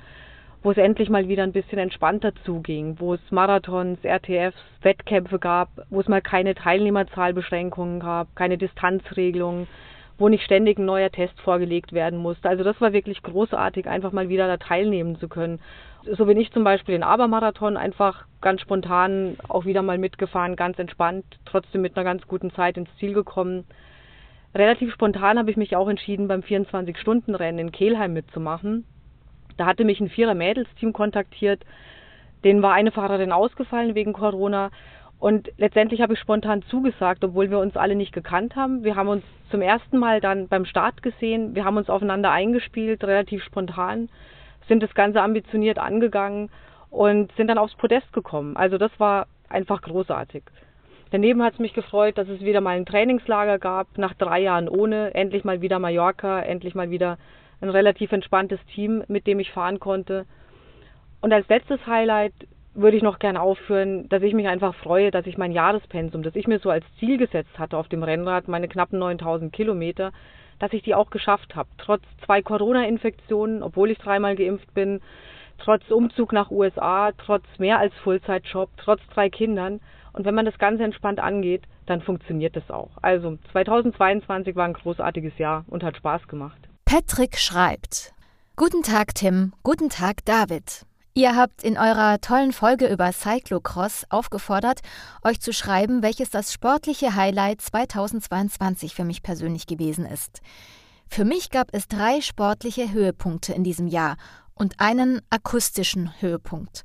[0.62, 5.68] wo es endlich mal wieder ein bisschen entspannter zuging, wo es Marathons, RTFs, Wettkämpfe gab,
[5.88, 9.66] wo es mal keine Teilnehmerzahlbeschränkungen gab, keine Distanzregelungen,
[10.18, 12.48] wo nicht ständig ein neuer Test vorgelegt werden musste.
[12.48, 15.60] Also das war wirklich großartig, einfach mal wieder da teilnehmen zu können
[16.04, 20.78] so bin ich zum Beispiel den Abermarathon einfach ganz spontan auch wieder mal mitgefahren, ganz
[20.78, 23.64] entspannt, trotzdem mit einer ganz guten Zeit ins Ziel gekommen.
[24.54, 28.84] Relativ spontan habe ich mich auch entschieden, beim 24-Stunden-Rennen in Kelheim mitzumachen.
[29.60, 31.62] Da hatte mich ein Vierer-Mädels-Team kontaktiert.
[32.44, 34.70] Denen war eine Fahrerin ausgefallen wegen Corona.
[35.18, 38.84] Und letztendlich habe ich spontan zugesagt, obwohl wir uns alle nicht gekannt haben.
[38.84, 41.54] Wir haben uns zum ersten Mal dann beim Start gesehen.
[41.54, 44.08] Wir haben uns aufeinander eingespielt, relativ spontan
[44.66, 46.48] sind das Ganze ambitioniert angegangen
[46.88, 48.56] und sind dann aufs Podest gekommen.
[48.56, 50.44] Also das war einfach großartig.
[51.10, 54.68] Daneben hat es mich gefreut, dass es wieder mal ein Trainingslager gab, nach drei Jahren
[54.68, 57.18] ohne, endlich mal wieder Mallorca, endlich mal wieder
[57.60, 60.26] ein relativ entspanntes Team, mit dem ich fahren konnte.
[61.20, 62.32] Und als letztes Highlight
[62.74, 66.36] würde ich noch gerne aufführen, dass ich mich einfach freue, dass ich mein Jahrespensum, das
[66.36, 70.12] ich mir so als Ziel gesetzt hatte auf dem Rennrad, meine knappen 9000 Kilometer,
[70.58, 71.68] dass ich die auch geschafft habe.
[71.78, 75.00] Trotz zwei Corona-Infektionen, obwohl ich dreimal geimpft bin,
[75.58, 79.80] trotz Umzug nach USA, trotz mehr als Fullzeitjob, trotz drei Kindern.
[80.12, 82.90] Und wenn man das Ganze entspannt angeht, dann funktioniert das auch.
[83.02, 86.69] Also 2022 war ein großartiges Jahr und hat Spaß gemacht.
[86.90, 88.12] Patrick schreibt.
[88.56, 89.52] Guten Tag, Tim.
[89.62, 90.86] Guten Tag, David.
[91.14, 94.80] Ihr habt in eurer tollen Folge über Cyclocross aufgefordert,
[95.22, 100.40] euch zu schreiben, welches das sportliche Highlight 2022 für mich persönlich gewesen ist.
[101.06, 104.16] Für mich gab es drei sportliche Höhepunkte in diesem Jahr
[104.54, 106.82] und einen akustischen Höhepunkt.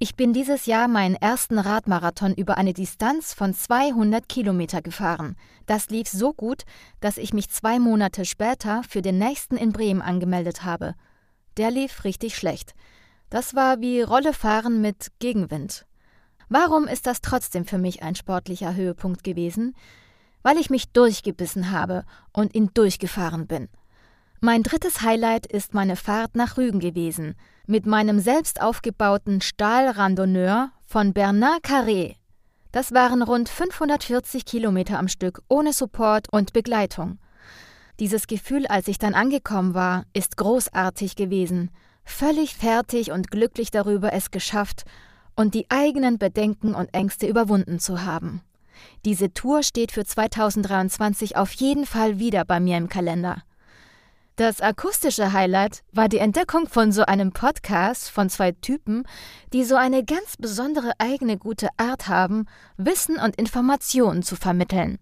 [0.00, 5.36] Ich bin dieses Jahr meinen ersten Radmarathon über eine Distanz von 200 Kilometer gefahren.
[5.66, 6.64] Das lief so gut,
[7.00, 10.94] dass ich mich zwei Monate später für den nächsten in Bremen angemeldet habe.
[11.56, 12.74] Der lief richtig schlecht.
[13.30, 15.86] Das war wie Rollefahren mit Gegenwind.
[16.48, 19.76] Warum ist das trotzdem für mich ein sportlicher Höhepunkt gewesen?
[20.42, 23.68] Weil ich mich durchgebissen habe und ihn durchgefahren bin.
[24.40, 31.12] Mein drittes Highlight ist meine Fahrt nach Rügen gewesen, mit meinem selbst aufgebauten Stahlrandonneur von
[31.12, 32.16] Bernard Carré.
[32.72, 37.18] Das waren rund 540 Kilometer am Stück ohne Support und Begleitung.
[38.00, 41.70] Dieses Gefühl, als ich dann angekommen war, ist großartig gewesen
[42.04, 44.84] völlig fertig und glücklich darüber, es geschafft
[45.36, 48.42] und die eigenen Bedenken und Ängste überwunden zu haben.
[49.04, 53.42] Diese Tour steht für 2023 auf jeden Fall wieder bei mir im Kalender.
[54.36, 59.04] Das akustische Highlight war die Entdeckung von so einem Podcast von zwei Typen,
[59.52, 64.98] die so eine ganz besondere eigene gute Art haben, Wissen und Informationen zu vermitteln.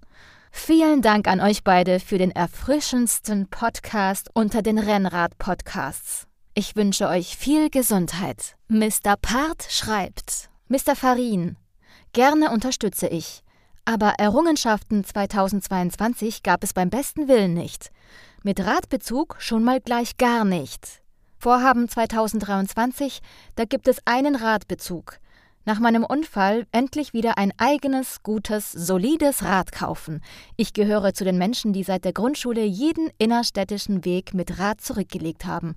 [0.51, 6.27] Vielen Dank an euch beide für den erfrischendsten Podcast unter den Rennrad-Podcasts.
[6.53, 8.57] Ich wünsche euch viel Gesundheit.
[8.69, 9.17] Mr.
[9.19, 10.95] Part schreibt: Mr.
[10.95, 11.57] Farin,
[12.13, 13.43] gerne unterstütze ich.
[13.87, 17.91] Aber Errungenschaften 2022 gab es beim besten Willen nicht.
[18.45, 21.01] Mit Radbezug schon mal gleich gar nicht.
[21.39, 23.21] Vorhaben 2023,
[23.55, 25.21] da gibt es einen Radbezug.
[25.65, 30.23] Nach meinem Unfall endlich wieder ein eigenes, gutes, solides Rad kaufen.
[30.57, 35.45] Ich gehöre zu den Menschen, die seit der Grundschule jeden innerstädtischen Weg mit Rad zurückgelegt
[35.45, 35.77] haben.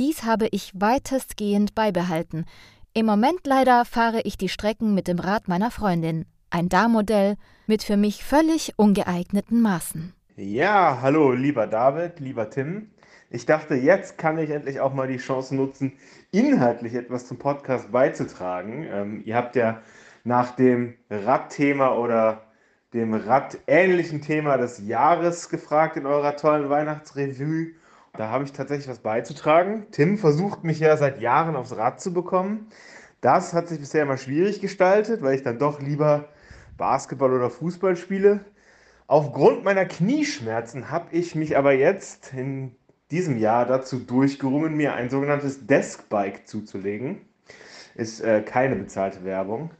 [0.00, 2.46] Dies habe ich weitestgehend beibehalten.
[2.94, 6.26] Im Moment leider fahre ich die Strecken mit dem Rad meiner Freundin.
[6.50, 7.36] Ein Darmodell
[7.68, 10.14] mit für mich völlig ungeeigneten Maßen.
[10.36, 12.90] Ja, hallo, lieber David, lieber Tim.
[13.28, 15.92] Ich dachte, jetzt kann ich endlich auch mal die Chance nutzen,
[16.30, 18.86] inhaltlich etwas zum Podcast beizutragen.
[18.90, 19.82] Ähm, ihr habt ja
[20.24, 22.44] nach dem Radthema oder
[22.94, 27.74] dem radähnlichen Thema des Jahres gefragt in eurer tollen Weihnachtsrevue.
[28.14, 29.86] Da habe ich tatsächlich was beizutragen.
[29.90, 32.68] Tim versucht mich ja seit Jahren aufs Rad zu bekommen.
[33.20, 36.28] Das hat sich bisher immer schwierig gestaltet, weil ich dann doch lieber
[36.78, 38.46] Basketball oder Fußball spiele.
[39.12, 42.74] Aufgrund meiner Knieschmerzen habe ich mich aber jetzt in
[43.10, 47.20] diesem Jahr dazu durchgerungen, mir ein sogenanntes Deskbike zuzulegen.
[47.94, 49.70] Ist äh, keine bezahlte Werbung.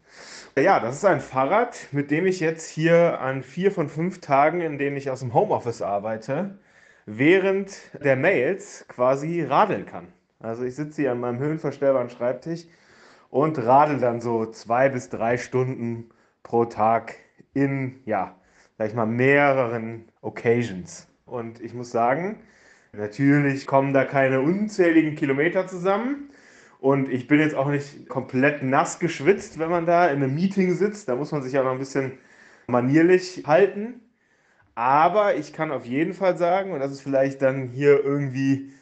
[0.54, 4.60] Ja, das ist ein Fahrrad, mit dem ich jetzt hier an vier von fünf Tagen,
[4.60, 6.58] in denen ich aus dem Homeoffice arbeite,
[7.06, 10.08] während der Mails quasi radeln kann.
[10.40, 12.66] Also ich sitze hier an meinem höhenverstellbaren Schreibtisch
[13.30, 16.10] und radel dann so zwei bis drei Stunden
[16.42, 17.14] pro Tag
[17.54, 18.36] in, ja,
[18.82, 21.06] sag ich mal, mehreren Occasions.
[21.24, 22.40] Und ich muss sagen,
[22.92, 26.30] natürlich kommen da keine unzähligen Kilometer zusammen.
[26.80, 30.74] Und ich bin jetzt auch nicht komplett nass geschwitzt, wenn man da in einem Meeting
[30.74, 31.08] sitzt.
[31.08, 32.18] Da muss man sich ja noch ein bisschen
[32.66, 34.00] manierlich halten.
[34.74, 38.72] Aber ich kann auf jeden Fall sagen, und das ist vielleicht dann hier irgendwie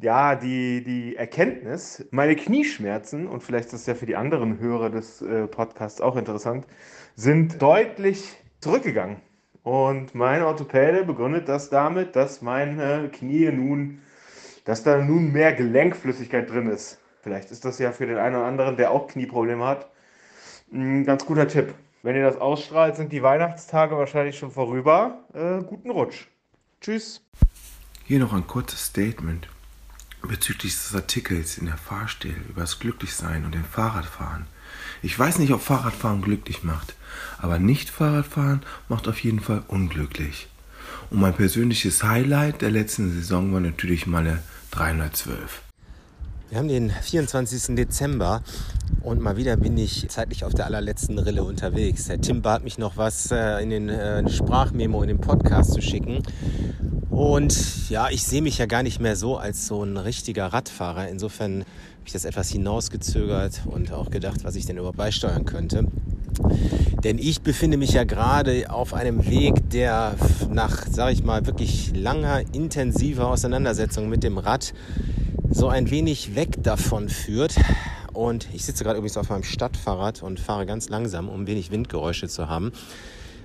[0.00, 4.90] ja, die, die Erkenntnis, meine Knieschmerzen, und vielleicht ist das ja für die anderen Hörer
[4.90, 6.66] des äh, Podcasts auch interessant,
[7.14, 9.18] sind deutlich zurückgegangen.
[9.66, 14.00] Und mein Orthopäde begründet das damit, dass meine Knie nun,
[14.64, 17.00] dass da nun mehr Gelenkflüssigkeit drin ist.
[17.20, 19.90] Vielleicht ist das ja für den einen oder anderen, der auch Knieprobleme hat,
[20.72, 21.74] ein ganz guter Tipp.
[22.04, 25.24] Wenn ihr das ausstrahlt, sind die Weihnachtstage wahrscheinlich schon vorüber.
[25.34, 26.28] Äh, guten Rutsch.
[26.80, 27.26] Tschüss.
[28.04, 29.48] Hier noch ein kurzes Statement
[30.22, 34.46] bezüglich des Artikels in der Fahrstil über das Glücklichsein und dem Fahrradfahren.
[35.02, 36.94] Ich weiß nicht, ob Fahrradfahren glücklich macht,
[37.38, 40.48] aber nicht Fahrradfahren macht auf jeden Fall unglücklich.
[41.10, 44.40] Und mein persönliches Highlight der letzten Saison war natürlich meine
[44.72, 45.62] 312.
[46.48, 47.74] Wir haben den 24.
[47.74, 48.40] Dezember
[49.02, 52.04] und mal wieder bin ich zeitlich auf der allerletzten Rille unterwegs.
[52.04, 55.80] Der Tim bat mich noch was äh, in den äh, Sprachmemo, in den Podcast zu
[55.80, 56.22] schicken.
[57.10, 61.08] Und ja, ich sehe mich ja gar nicht mehr so als so ein richtiger Radfahrer.
[61.08, 61.64] Insofern
[62.06, 65.86] ich das etwas hinausgezögert und auch gedacht, was ich denn überhaupt beisteuern könnte.
[67.04, 70.14] Denn ich befinde mich ja gerade auf einem Weg, der
[70.50, 74.74] nach, sage ich mal, wirklich langer, intensiver Auseinandersetzung mit dem Rad
[75.50, 77.56] so ein wenig weg davon führt.
[78.12, 82.28] Und ich sitze gerade übrigens auf meinem Stadtfahrrad und fahre ganz langsam, um wenig Windgeräusche
[82.28, 82.72] zu haben.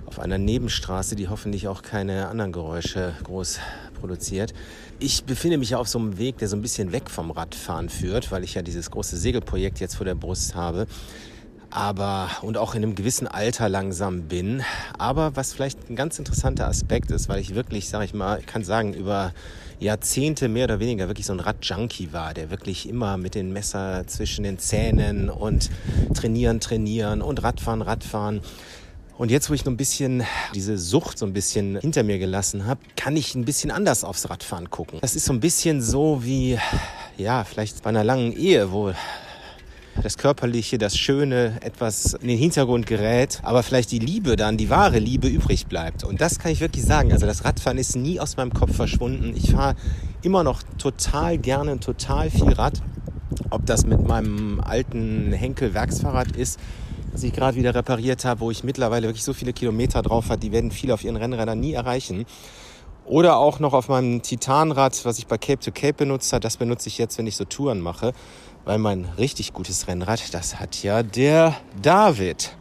[0.05, 3.59] Auf einer Nebenstraße, die hoffentlich auch keine anderen Geräusche groß
[4.01, 4.53] produziert.
[4.99, 7.87] Ich befinde mich ja auf so einem Weg, der so ein bisschen weg vom Radfahren
[7.87, 10.87] führt, weil ich ja dieses große Segelprojekt jetzt vor der Brust habe
[11.71, 14.61] aber und auch in einem gewissen Alter langsam bin.
[14.97, 18.45] Aber was vielleicht ein ganz interessanter Aspekt ist, weil ich wirklich, sage ich mal, ich
[18.45, 19.33] kann sagen, über
[19.79, 24.05] Jahrzehnte mehr oder weniger wirklich so ein Radjunkie war, der wirklich immer mit dem Messer
[24.05, 25.71] zwischen den Zähnen und
[26.13, 28.41] trainieren, trainieren und Radfahren, Radfahren.
[29.17, 30.23] Und jetzt, wo ich noch ein bisschen
[30.55, 34.29] diese Sucht so ein bisschen hinter mir gelassen habe, kann ich ein bisschen anders aufs
[34.29, 34.99] Radfahren gucken.
[35.01, 36.57] Das ist so ein bisschen so wie,
[37.17, 38.93] ja, vielleicht bei einer langen Ehe, wo
[40.01, 44.69] das Körperliche, das Schöne etwas in den Hintergrund gerät, aber vielleicht die Liebe dann, die
[44.69, 46.03] wahre Liebe übrig bleibt.
[46.03, 47.11] Und das kann ich wirklich sagen.
[47.11, 49.33] Also das Radfahren ist nie aus meinem Kopf verschwunden.
[49.35, 49.75] Ich fahre
[50.21, 52.81] immer noch total gerne, total viel Rad.
[53.49, 56.59] Ob das mit meinem alten Henkel-Werksfahrrad ist,
[57.11, 60.39] das ich gerade wieder repariert habe, wo ich mittlerweile wirklich so viele Kilometer drauf habe,
[60.39, 62.25] die werden viele auf ihren Rennrädern nie erreichen.
[63.05, 66.41] Oder auch noch auf meinem Titanrad, was ich bei Cape to Cape benutzt habe.
[66.41, 68.13] Das benutze ich jetzt, wenn ich so Touren mache.
[68.63, 72.55] Weil mein richtig gutes Rennrad, das hat ja der David,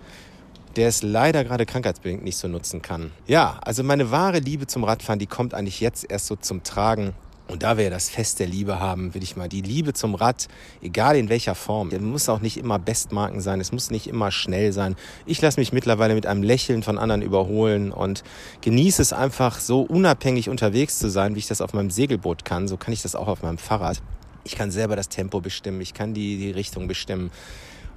[0.77, 3.13] der es leider gerade krankheitsbedingt nicht so nutzen kann.
[3.27, 7.13] Ja, also meine wahre Liebe zum Radfahren, die kommt eigentlich jetzt erst so zum Tragen.
[7.51, 10.15] Und da wir ja das Fest der Liebe haben, will ich mal die Liebe zum
[10.15, 10.47] Rad,
[10.83, 14.31] egal in welcher Form, es muss auch nicht immer Bestmarken sein, es muss nicht immer
[14.31, 14.95] schnell sein.
[15.27, 18.23] Ich lasse mich mittlerweile mit einem Lächeln von anderen überholen und
[18.61, 22.69] genieße es einfach so unabhängig unterwegs zu sein, wie ich das auf meinem Segelboot kann.
[22.69, 24.01] So kann ich das auch auf meinem Fahrrad.
[24.45, 27.33] Ich kann selber das Tempo bestimmen, ich kann die, die Richtung bestimmen.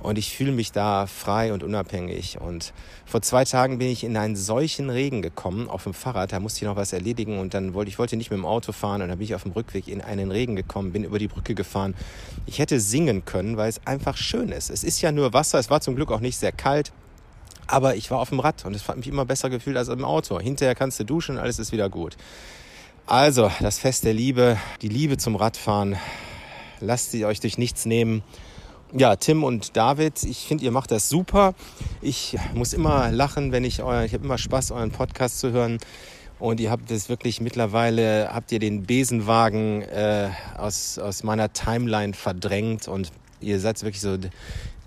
[0.04, 2.40] Und ich fühle mich da frei und unabhängig.
[2.40, 2.74] Und
[3.06, 6.34] vor zwei Tagen bin ich in einen solchen Regen gekommen auf dem Fahrrad.
[6.34, 8.74] Da musste ich noch was erledigen und dann wollte ich wollte nicht mit dem Auto
[8.74, 11.30] fahren und dann bin ich auf dem Rückweg in einen Regen gekommen, bin über die
[11.30, 11.96] Brücke gefahren.
[12.46, 14.70] Ich hätte singen können, weil es einfach schön ist.
[14.70, 15.58] Es ist ja nur Wasser.
[15.58, 16.92] Es war zum Glück auch nicht sehr kalt.
[17.66, 20.04] Aber ich war auf dem Rad und es hat mich immer besser gefühlt als im
[20.04, 20.38] Auto.
[20.40, 22.18] Hinterher kannst du duschen, alles ist wieder gut.
[23.06, 25.98] Also, das Fest der Liebe, die Liebe zum Radfahren,
[26.80, 28.22] lasst sie euch durch nichts nehmen.
[28.96, 31.56] Ja, Tim und David, ich finde, ihr macht das super.
[32.00, 35.80] Ich muss immer lachen, wenn ich euer, ich habe immer Spaß, euren Podcast zu hören.
[36.38, 42.14] Und ihr habt es wirklich mittlerweile, habt ihr den Besenwagen äh, aus, aus meiner Timeline
[42.14, 44.16] verdrängt und ihr seid wirklich so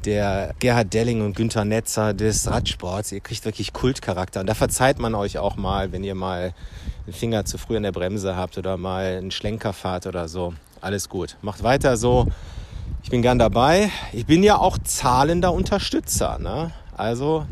[0.05, 3.11] der Gerhard Delling und Günther Netzer des Radsports.
[3.11, 4.39] Ihr kriegt wirklich Kultcharakter.
[4.39, 6.55] Und da verzeiht man euch auch mal, wenn ihr mal
[7.09, 10.55] den Finger zu früh an der Bremse habt oder mal einen Schlenker fahrt oder so.
[10.81, 11.37] Alles gut.
[11.43, 12.29] Macht weiter so.
[13.07, 13.93] Ich bin gern dabei.
[14.13, 16.73] Ich bin ja auch zahlender Unterstützer, ne?
[16.97, 17.47] Also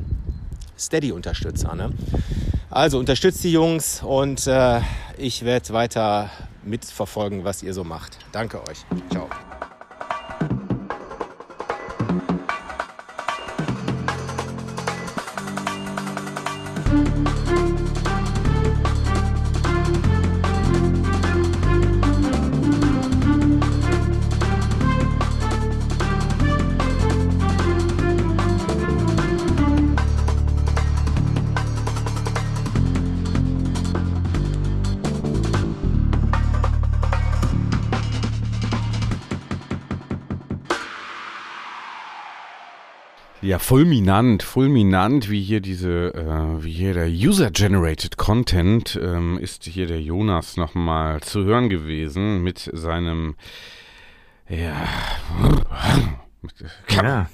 [0.77, 1.93] Steady-Unterstützer, ne?
[2.71, 4.81] Also unterstützt die Jungs und äh,
[5.17, 6.29] ich werde weiter
[6.65, 8.19] mitverfolgen, was ihr so macht.
[8.33, 8.85] Danke euch.
[9.13, 9.29] Ciao.
[43.45, 49.87] Ja, fulminant, fulminant, wie hier diese, äh, wie hier der User-Generated Content, ähm, ist hier
[49.87, 53.35] der Jonas nochmal zu hören gewesen mit seinem,
[54.49, 54.75] ja,
[56.91, 57.29] Ja.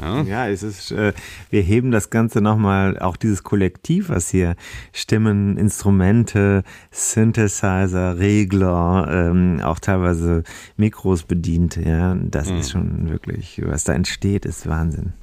[0.00, 0.22] Ja.
[0.22, 1.14] ja, es ist, äh,
[1.50, 4.54] wir heben das Ganze nochmal, auch dieses Kollektiv, was hier
[4.92, 6.62] Stimmen, Instrumente,
[6.92, 10.44] Synthesizer, Regler, ähm, auch teilweise
[10.76, 12.56] Mikros bedient, ja, das Mhm.
[12.58, 15.14] ist schon wirklich, was da entsteht, ist Wahnsinn.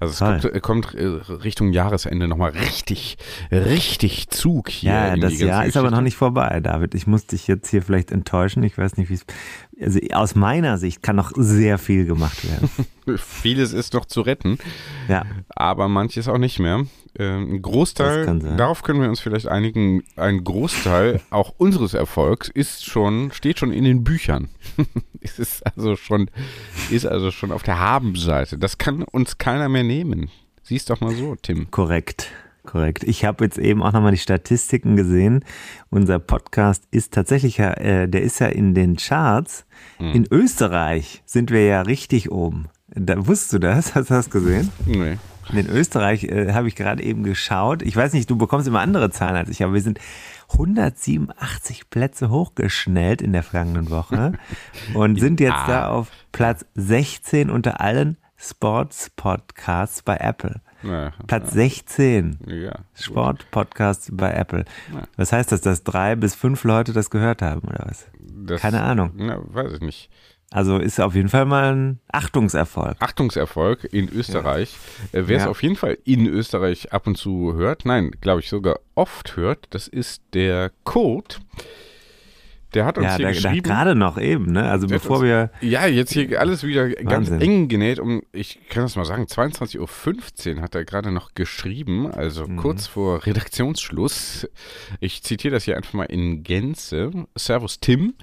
[0.00, 0.60] Also es Toll.
[0.60, 3.16] kommt, äh, äh, Richtung Jahresende nochmal richtig,
[3.50, 4.90] richtig Zug hier.
[4.90, 6.94] Ja, das Jahr ist aber noch nicht vorbei, David.
[6.94, 8.62] Ich muss dich jetzt hier vielleicht enttäuschen.
[8.62, 9.24] Ich weiß nicht, wie es.
[9.80, 13.18] Also aus meiner Sicht kann noch sehr viel gemacht werden.
[13.18, 14.58] Vieles ist noch zu retten.
[15.08, 15.24] Ja.
[15.48, 16.86] Aber manches auch nicht mehr.
[17.16, 22.48] Ähm, ein Großteil, kann darauf können wir uns vielleicht einigen, ein Großteil auch unseres Erfolgs
[22.48, 24.48] ist schon, steht schon in den Büchern.
[25.20, 26.30] es ist also schon,
[26.90, 28.58] ist also schon auf der Habenseite.
[28.58, 30.30] Das kann uns keiner mehr nehmen.
[30.62, 31.70] Siehst doch mal so, Tim.
[31.70, 32.30] Korrekt.
[32.64, 33.04] Korrekt.
[33.04, 35.44] Ich habe jetzt eben auch nochmal die Statistiken gesehen.
[35.90, 39.66] Unser Podcast ist tatsächlich ja, äh, der ist ja in den Charts.
[39.98, 40.12] Hm.
[40.12, 42.66] In Österreich sind wir ja richtig oben.
[42.88, 43.94] Da, wusstest du das?
[43.94, 44.70] Hast du das gesehen?
[44.86, 45.18] Nee.
[45.52, 47.82] In Österreich äh, habe ich gerade eben geschaut.
[47.82, 49.98] Ich weiß nicht, du bekommst immer andere Zahlen als ich, aber wir sind
[50.52, 54.32] 187 Plätze hochgeschnellt in der vergangenen Woche
[54.94, 55.66] und sind jetzt Ja.
[55.66, 60.60] da auf Platz 16 unter allen Sports-Podcasts bei Apple.
[60.84, 62.38] Ja, Platz 16.
[62.46, 62.74] Ja.
[62.94, 64.64] Sport-Podcasts bei Apple.
[64.92, 65.02] Ja.
[65.16, 68.06] Was heißt das, dass drei bis fünf Leute das gehört haben oder was?
[68.20, 69.12] Das- Keine Ahnung.
[69.16, 70.10] Na, weiß ich nicht.
[70.50, 72.96] Also ist auf jeden Fall mal ein Achtungserfolg.
[73.00, 74.76] Achtungserfolg in Österreich.
[75.12, 75.50] Äh, Wer es Ja.
[75.50, 79.66] auf jeden Fall in Österreich ab und zu hört, nein, glaube ich sogar oft hört,
[79.70, 81.36] das ist der Code.
[82.74, 83.62] Der hat uns Ja, hier da, geschrieben.
[83.62, 84.68] gerade noch eben, ne?
[84.68, 85.50] Also Der bevor uns- wir.
[85.60, 87.40] Ja, jetzt hier alles wieder ganz Wahnsinn.
[87.40, 88.00] eng genäht.
[88.00, 92.56] Um, ich kann das mal sagen, 22.15 Uhr hat er gerade noch geschrieben, also Mhm.
[92.56, 94.48] kurz vor Redaktionsschluss.
[95.00, 97.10] Ich zitiere das hier einfach mal in Gänze.
[97.36, 98.14] Servus Tim.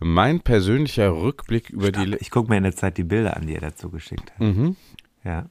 [0.00, 2.04] Mein persönlicher Rückblick über die.
[2.04, 4.40] Le- Ich gucke mir in der Zeit die Bilder an, die er dazu geschickt hat.
[4.40, 4.76] Mhm.
[5.24, 5.46] Ja.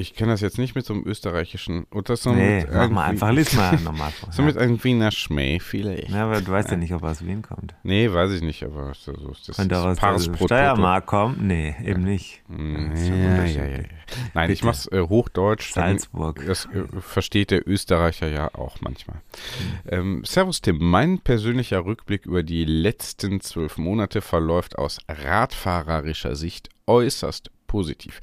[0.00, 1.88] Ich kann das jetzt nicht mit so einem österreichischen.
[1.90, 4.32] Oder so Nee, mach mal einfach, lies mal nochmal vor.
[4.32, 6.10] So mit einem Wiener Schmäh vielleicht.
[6.10, 7.74] Ja, aber du weißt ja nicht, ob er aus Wien kommt.
[7.82, 9.12] Nee, weiß ich nicht, aber so,
[9.44, 11.48] das Könnte ist aus Steiermark kommen?
[11.48, 12.42] Nee, eben nicht.
[12.48, 13.78] Ja, ja, ja.
[14.34, 15.72] Nein, ich mach's äh, Hochdeutsch.
[15.72, 16.44] Salzburg.
[16.46, 19.16] Das äh, versteht der Österreicher ja auch manchmal.
[19.16, 19.90] Mhm.
[19.90, 26.68] Ähm, Servus Tim, mein persönlicher Rückblick über die letzten zwölf Monate verläuft aus radfahrerischer Sicht
[26.86, 28.20] äußerst positiv.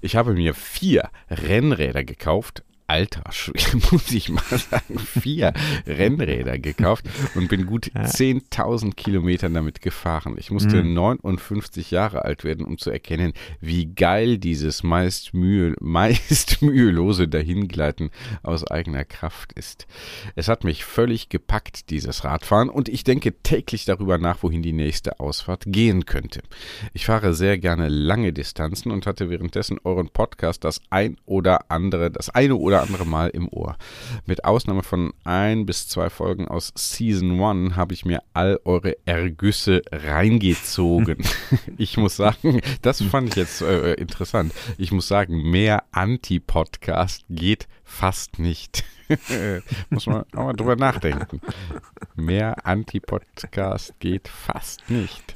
[0.00, 2.64] Ich habe mir vier Rennräder gekauft.
[2.86, 5.52] Alter, Schwede, muss ich mal sagen, vier
[5.86, 10.36] Rennräder gekauft und bin gut 10.000 Kilometer damit gefahren.
[10.38, 10.94] Ich musste Mhm.
[10.94, 18.10] 59 Jahre alt werden, um zu erkennen, wie geil dieses meist, mühe, meist mühelose Dahingleiten
[18.42, 19.86] aus eigener Kraft ist.
[20.36, 24.72] Es hat mich völlig gepackt, dieses Radfahren, und ich denke täglich darüber nach, wohin die
[24.72, 26.42] nächste Ausfahrt gehen könnte.
[26.92, 32.10] Ich fahre sehr gerne lange Distanzen und hatte währenddessen euren Podcast das ein oder andere,
[32.10, 33.76] das eine oder andere Mal im Ohr.
[34.26, 38.96] Mit Ausnahme von ein bis zwei Folgen aus Season 1 habe ich mir all eure
[39.06, 41.18] Ergüsse reingezogen.
[41.78, 44.52] ich muss sagen, das fand ich jetzt äh, interessant.
[44.78, 48.84] Ich muss sagen, mehr Anti-Podcast geht fast nicht.
[49.90, 51.40] muss man auch mal drüber nachdenken.
[52.14, 55.34] Mehr Anti-Podcast geht fast nicht.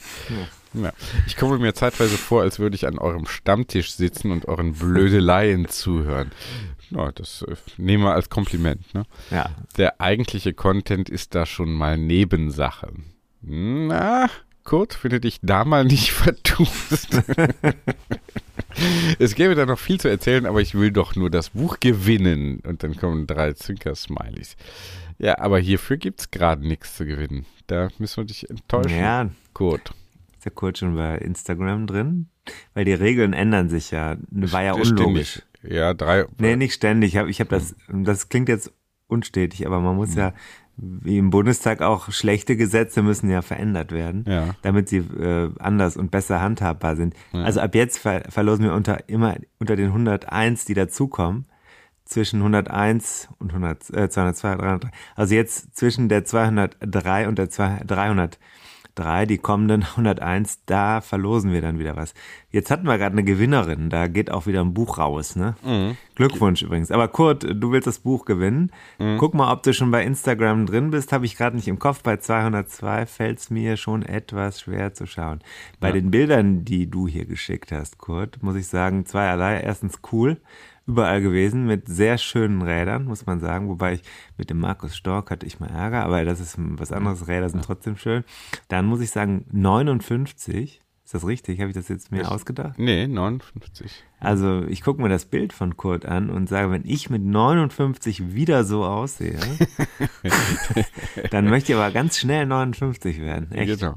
[0.75, 0.93] Ja.
[1.27, 5.69] Ich komme mir zeitweise vor, als würde ich an eurem Stammtisch sitzen und euren Blödeleien
[5.69, 6.31] zuhören.
[6.91, 8.95] Ja, das äh, nehmen wir als Kompliment.
[8.95, 9.05] Ne?
[9.31, 9.51] Ja.
[9.77, 12.93] Der eigentliche Content ist da schon mal Nebensache.
[13.43, 14.29] Na,
[14.65, 17.23] Kurt, wenn du dich da mal nicht vertust.
[19.19, 22.61] es gäbe da noch viel zu erzählen, aber ich will doch nur das Buch gewinnen.
[22.61, 24.57] Und dann kommen drei Zwinker-Smileys.
[25.19, 27.47] Ja, aber hierfür gibt es gerade nichts zu gewinnen.
[27.67, 28.99] Da müssen wir dich enttäuschen.
[28.99, 29.31] Ja.
[29.53, 29.93] Kurt.
[30.37, 32.29] Ist der Kurt schon bei Instagram drin?
[32.75, 34.17] weil die Regeln ändern sich ja.
[34.31, 35.43] War ja unlogisch.
[35.63, 36.27] Ja, drei.
[36.39, 37.15] Nee, nicht ständig.
[37.15, 38.73] Ich habe ich hab das, das klingt jetzt
[39.09, 40.33] unstetig, aber man muss ja,
[40.77, 44.55] wie im Bundestag auch, schlechte Gesetze müssen ja verändert werden, Ja.
[44.63, 47.15] damit sie äh, anders und besser handhabbar sind.
[47.33, 47.43] Ja.
[47.43, 51.47] Also ab jetzt ver verlosen wir unter immer unter den 101, die dazukommen,
[52.05, 54.91] zwischen 101 und 100, äh, 202, 303.
[55.17, 57.83] Also jetzt zwischen der 203 und der 2,
[58.99, 62.15] 303, die kommenden 101, da verlosen wir dann wieder was.
[62.51, 65.55] Jetzt hatten wir gerade eine Gewinnerin, da geht auch wieder ein Buch raus, ne?
[65.65, 65.97] Mhm.
[66.15, 66.91] Glückwunsch übrigens.
[66.91, 68.73] Aber Kurt, du willst das Buch gewinnen.
[68.99, 69.19] Mhm.
[69.19, 71.13] Guck mal, ob du schon bei Instagram drin bist.
[71.13, 72.03] Habe ich gerade nicht im Kopf.
[72.03, 75.41] Bei 202 fällt es mir schon etwas schwer zu schauen.
[75.79, 75.95] Bei Ja.
[75.95, 79.61] den Bildern, die du hier geschickt hast, Kurt, muss ich sagen, zweierlei.
[79.61, 80.39] Erstens cool,
[80.89, 83.69] überall gewesen, mit sehr schönen Rädern, muss man sagen.
[83.69, 84.03] Wobei ich
[84.37, 87.29] mit dem Markus Stork hatte ich mal Ärger, aber das ist was anderes.
[87.29, 88.25] Räder sind trotzdem schön.
[88.69, 90.81] Dann muss ich sagen, 59.
[91.05, 91.59] Ist das richtig?
[91.61, 92.79] Habe ich das jetzt mir Ich- ausgedacht?
[92.79, 93.91] Nee, 59.
[94.21, 98.35] Also ich gucke mir das Bild von Kurt an und sage, wenn ich mit 59
[98.35, 99.39] wieder so aussehe,
[101.31, 103.53] dann möchte ich aber ganz schnell 59 werden.
[103.53, 103.79] Echt.
[103.81, 103.95] Genau.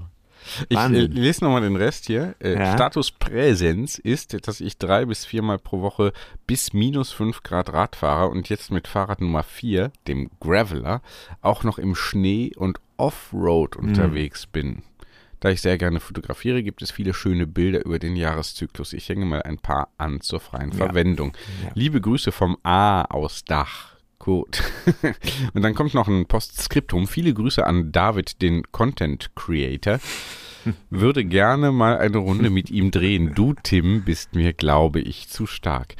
[0.69, 2.35] Ich äh, lese nochmal den Rest hier.
[2.39, 2.73] Äh, Ja.
[2.73, 6.13] Status Präsens ist, dass ich drei bis viermal pro Woche
[6.47, 11.01] bis minus fünf Grad Rad fahre und jetzt mit Fahrrad Nummer vier, dem Graveler,
[11.41, 13.89] auch noch im Schnee und Offroad Mhm.
[13.89, 14.83] unterwegs bin.
[15.39, 18.93] Da ich sehr gerne fotografiere, gibt es viele schöne Bilder über den Jahreszyklus.
[18.93, 20.77] Ich hänge mal ein paar an zur freien Ja.
[20.77, 21.33] Verwendung.
[21.63, 21.71] Ja.
[21.73, 23.90] Liebe Grüße vom A aus Dach.
[24.23, 24.61] Gut.
[25.55, 27.07] Und dann kommt noch ein Postskriptum.
[27.07, 29.99] Viele Grüße an David, den Content Creator.
[30.91, 33.33] Würde gerne mal eine Runde mit ihm drehen.
[33.33, 35.95] Du, Tim, bist mir, glaube ich, zu stark.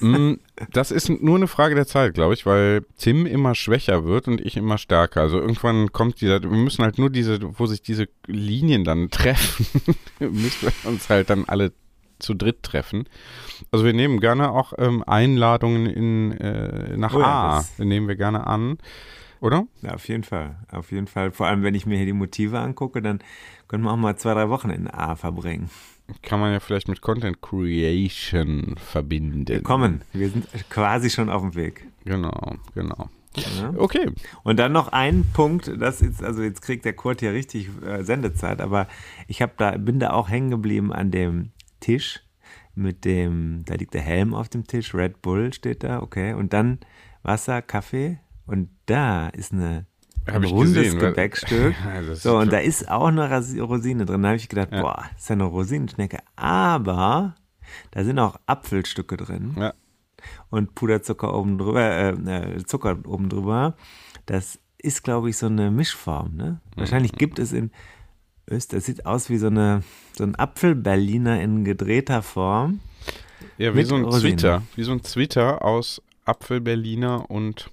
[0.00, 0.34] Mm,
[0.72, 4.40] Das ist nur eine Frage der Zeit, glaube ich, weil Tim immer schwächer wird und
[4.40, 5.20] ich immer stärker.
[5.20, 9.66] Also irgendwann kommt dieser, wir müssen halt nur diese, wo sich diese Linien dann treffen,
[10.20, 11.72] müssen wir uns halt dann alle
[12.18, 13.08] zu dritt treffen.
[13.70, 17.84] Also wir nehmen gerne auch ähm, Einladungen in, äh, nach Oh ja, A.
[17.84, 18.78] nehmen wir gerne an.
[19.40, 19.66] Oder?
[19.82, 20.56] Ja, auf jeden Fall.
[20.70, 21.30] Auf jeden Fall.
[21.30, 23.20] Vor allem, wenn ich mir hier die Motive angucke, dann
[23.68, 25.70] können wir auch mal zwei, drei Wochen in A verbringen.
[26.22, 29.46] Kann man ja vielleicht mit Content Creation verbinden.
[29.46, 30.02] Wir kommen.
[30.12, 31.86] Wir sind quasi schon auf dem Weg.
[32.04, 33.10] Genau, genau.
[33.36, 33.72] Ja.
[33.76, 34.10] Okay.
[34.42, 38.02] Und dann noch ein Punkt, das ist, also jetzt kriegt der Kurt hier richtig äh,
[38.02, 38.88] Sendezeit, aber
[39.28, 41.50] ich hab da, bin da auch hängen geblieben an dem
[41.80, 42.20] Tisch
[42.74, 46.52] mit dem, da liegt der Helm auf dem Tisch, Red Bull steht da, okay, und
[46.52, 46.78] dann
[47.22, 49.86] Wasser, Kaffee und da ist eine
[50.26, 51.74] ein rundes gesehen, Gebäckstück.
[51.84, 53.26] Ja, so, und da ist auch eine
[53.62, 54.22] Rosine drin.
[54.22, 54.82] Da habe ich gedacht, Ja.
[54.82, 56.18] boah, ist ja eine Rosinenschnecke.
[56.36, 57.34] Aber
[57.92, 59.54] da sind auch Apfelstücke drin.
[59.56, 59.72] Ja.
[60.50, 63.74] Und Puderzucker oben drüber, äh, äh, Zucker oben drüber.
[64.26, 66.36] Das ist, glaube ich, so eine Mischform.
[66.36, 66.60] Ne?
[66.76, 67.16] Wahrscheinlich Mhm.
[67.18, 67.70] gibt es in
[68.48, 69.82] Österreich, das sieht aus wie so, eine,
[70.16, 72.80] so ein Apfelberliner in gedrehter Form.
[73.56, 74.38] Ja, wie so ein Rosinen.
[74.38, 74.62] Zwitter.
[74.74, 77.70] Wie so ein Zwitter aus Apfelberliner und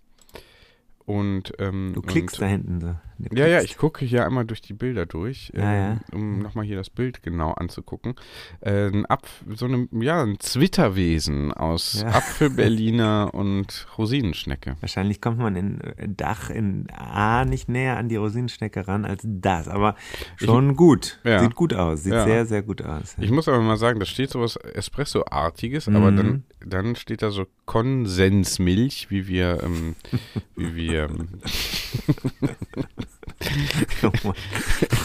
[1.05, 2.95] und ähm, Du klickst und, da hinten so.
[3.18, 6.16] Du Ja, ja, ich gucke hier einmal durch die Bilder durch, Ja, ähm, ja.
[6.18, 8.16] um nochmal hier das Bild genau anzugucken.
[8.61, 12.09] Äh, ein Apf so eine, ja, ein Zwitterwesen aus Ja.
[12.09, 14.76] Apfelberliner und Rosinenschnecke.
[14.82, 19.22] Wahrscheinlich kommt man in äh, Dach in A nicht näher an die Rosinenschnecke ran als
[19.26, 19.95] das, aber
[20.36, 21.20] schon Ich- gut.
[21.24, 21.39] Ja.
[21.39, 23.16] Sieht gut aus, sieht sehr, sehr gut aus.
[23.20, 26.16] Ich muss aber mal sagen, da steht sowas Espresso-artiges, aber Mhm.
[26.18, 29.95] dann, dann steht da so Konsensmilch, wie wir, ähm,
[30.55, 31.28] wie wir, ähm,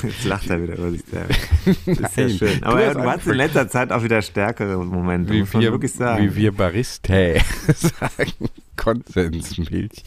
[0.03, 1.41] Jetzt lacht er wieder über sich selbst.
[1.87, 2.61] Ist ja schön.
[2.61, 5.63] du Aber hast du hast in letzter Zeit auch wieder stärkere Momente, wie muss man
[5.63, 6.25] wir, wirklich sagen.
[6.25, 7.13] wie wir Barista
[7.75, 8.33] sagen,
[8.77, 10.05] Konsensmilch.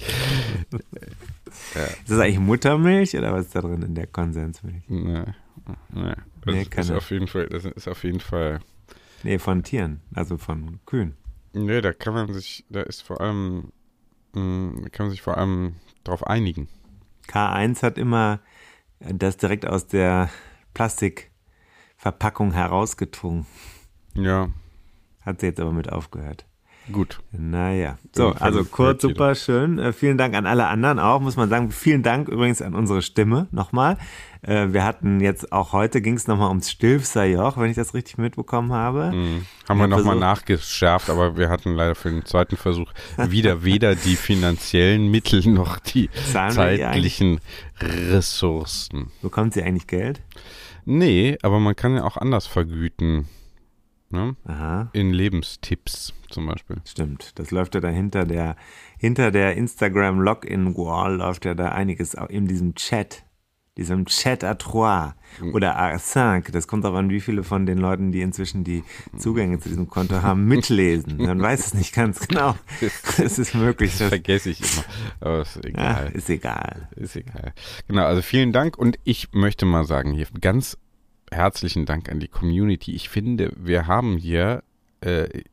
[1.76, 1.84] ja.
[1.84, 4.84] Ist das eigentlich Muttermilch oder was ist da drin in der Konsensmilch?
[4.88, 5.24] Nee,
[5.93, 6.14] nee.
[6.45, 8.60] Das Nee, ist auf jeden Fall, das ist auf jeden Fall.
[9.24, 11.16] Nee, von Tieren, also von Kühen.
[11.54, 13.72] Nee, da kann man sich, da ist vor allem,
[14.34, 16.68] mh, da kann man sich vor allem drauf einigen.
[17.28, 18.39] K1 hat immer
[18.99, 20.30] das direkt aus der
[20.74, 23.45] Plastikverpackung herausgetrunken.
[24.16, 24.49] Ja.
[25.22, 26.45] Hat sie jetzt aber mit aufgehört.
[26.91, 27.22] Gut.
[27.32, 27.97] Naja.
[28.14, 29.80] So, also für super schön.
[29.80, 31.72] Äh, vielen Dank an alle anderen auch, muss man sagen.
[31.72, 33.97] Vielen Dank übrigens an unsere Stimme nochmal.
[34.44, 37.94] Äh, wir hatten jetzt auch heute, ging es nochmal ums Stilfser Joch, wenn ich das
[37.94, 39.12] richtig mitbekommen habe.
[39.16, 39.46] Mhm.
[39.68, 44.16] Haben wir nochmal nachgeschärft, aber wir hatten leider für den zweiten Versuch wieder weder die
[44.16, 47.39] finanziellen Mittel noch die zeitlichen
[47.80, 49.12] Ressourcen.
[49.22, 50.22] Bekommt sie eigentlich Geld?
[50.86, 53.28] Nee, aber man kann ja auch anders vergüten.
[54.10, 54.36] Ne?
[54.94, 56.78] In Lebenstipps zum Beispiel.
[56.86, 58.58] Stimmt, das läuft ja da hinter der,
[59.00, 63.24] hinter der Instagram-Login-Wall läuft ja da einiges auch in diesem Chat.
[63.78, 65.56] Diesem Chat à trois Mhm.
[65.56, 66.52] oder à cinq.
[66.52, 68.84] Das kommt darauf an, wie viele von den Leuten, die inzwischen die
[69.18, 71.18] Zugänge zu diesem Konto haben, mitlesen.
[71.18, 72.56] Man weiß es nicht ganz genau.
[73.18, 73.98] Es ist möglich.
[73.98, 74.84] Das vergesse ich immer.
[75.22, 76.08] Aber ist egal.
[76.10, 76.88] Ach, ist egal.
[76.96, 77.54] Ist egal.
[77.88, 80.78] Genau, also vielen Dank und ich möchte mal sagen hier ganz
[81.32, 82.94] herzlichen Dank an die Community.
[82.94, 84.62] Ich finde, wir haben hier
[85.06, 85.43] äh,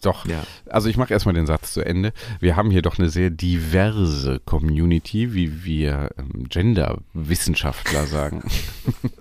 [0.00, 0.26] doch,
[0.66, 2.12] also ich mache erstmal den Satz zu Ende.
[2.40, 8.42] Wir haben hier doch eine sehr diverse Community, wie wir ähm, Gender-Wissenschaftler sagen.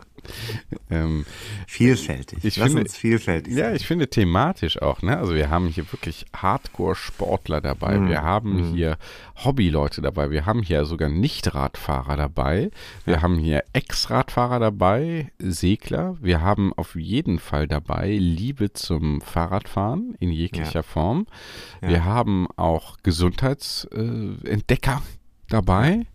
[0.90, 1.26] ähm,
[1.68, 2.40] Vielfältig.
[2.44, 5.02] Ich Lass finde, uns vielfältig Ja, ich finde thematisch auch.
[5.02, 5.18] Ne?
[5.18, 7.98] Also wir haben hier wirklich Hardcore-Sportler dabei.
[7.98, 8.10] Mhm.
[8.10, 8.74] Wir haben Mhm.
[8.76, 8.98] hier
[9.44, 10.32] Hobbyleute dabei.
[10.32, 12.72] Wir haben hier sogar Nicht-Radfahrer dabei.
[13.06, 16.18] Wir haben hier Ex-Radfahrer dabei, Segler.
[16.22, 20.84] Wir haben auf jeden Fall dabei Liebe zum Fahrradfahren in jeglicher Ja.
[20.84, 21.28] Form.
[21.82, 21.90] Ja.
[21.90, 25.02] Wir haben auch Gesundheitsentdecker
[25.50, 26.06] dabei.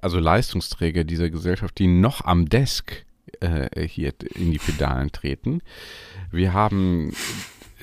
[0.00, 3.04] Also Leistungsträger dieser Gesellschaft, die noch am Desk
[3.40, 5.60] äh, hier in die Pedalen treten.
[6.30, 7.12] Wir haben,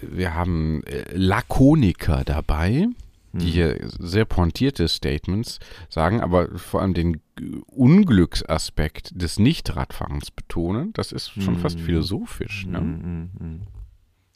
[0.01, 2.87] wir haben äh, Lakoniker dabei,
[3.33, 7.19] die hier sehr pointierte Statements sagen, aber vor allem den
[7.67, 10.93] Unglücksaspekt des Nichtradfahrens betonen.
[10.93, 11.83] Das ist schon fast Mhm.
[11.83, 12.65] philosophisch.
[12.65, 12.79] Ne?
[12.79, 13.61] Mhm, mhm.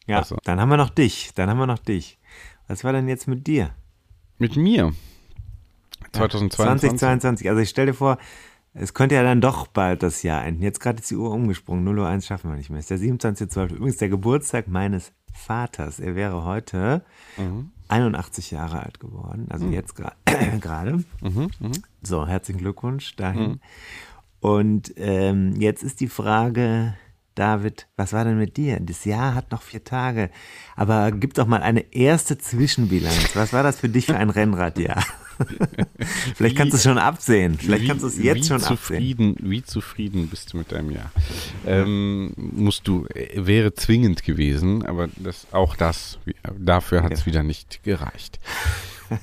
[0.06, 0.38] Ja, Also.
[0.44, 1.32] dann haben wir noch dich.
[1.36, 2.18] Dann haben wir noch dich.
[2.68, 3.70] Was war denn jetzt mit dir?
[4.38, 4.94] Mit mir?
[6.12, 6.90] 2022.
[6.90, 7.50] 2022.
[7.50, 8.18] Also ich stell dir vor,
[8.80, 10.64] es könnte ja dann doch bald das Jahr enden.
[10.64, 11.84] Jetzt gerade ist die Uhr umgesprungen.
[11.84, 12.80] 0 Uhr 1 schaffen wir nicht mehr.
[12.80, 13.74] Es ist der 27.12.
[13.76, 16.00] Übrigens der Geburtstag meines Vaters.
[16.00, 17.04] Er wäre heute
[17.38, 17.72] Mhm.
[17.88, 19.48] 81 Jahre alt geworden.
[19.50, 19.74] Also Mhm.
[19.74, 19.96] jetzt
[20.62, 20.92] gerade.
[21.22, 21.72] Mhm, mhm.
[22.04, 23.42] So, herzlichen Glückwunsch dahin.
[23.52, 23.60] Mhm.
[24.42, 26.94] Und ähm, jetzt ist die Frage,
[27.36, 28.80] David, was war denn mit dir?
[28.80, 30.30] Das Jahr hat noch vier Tage.
[30.76, 33.36] Aber gib doch mal eine erste Zwischenbilanz.
[33.36, 35.04] Was war das für dich für ein Rennradjahr?
[36.36, 37.58] Vielleicht kannst du es schon absehen.
[37.58, 41.12] Vielleicht Wie- kannst du es jetzt schon zufrieden, Wie zufrieden bist du mit deinem Jahr?
[41.66, 46.20] Ähm, musst du, äh, wäre zwingend gewesen, aber das, auch das,
[46.58, 48.40] dafür hat es wieder nicht gereicht.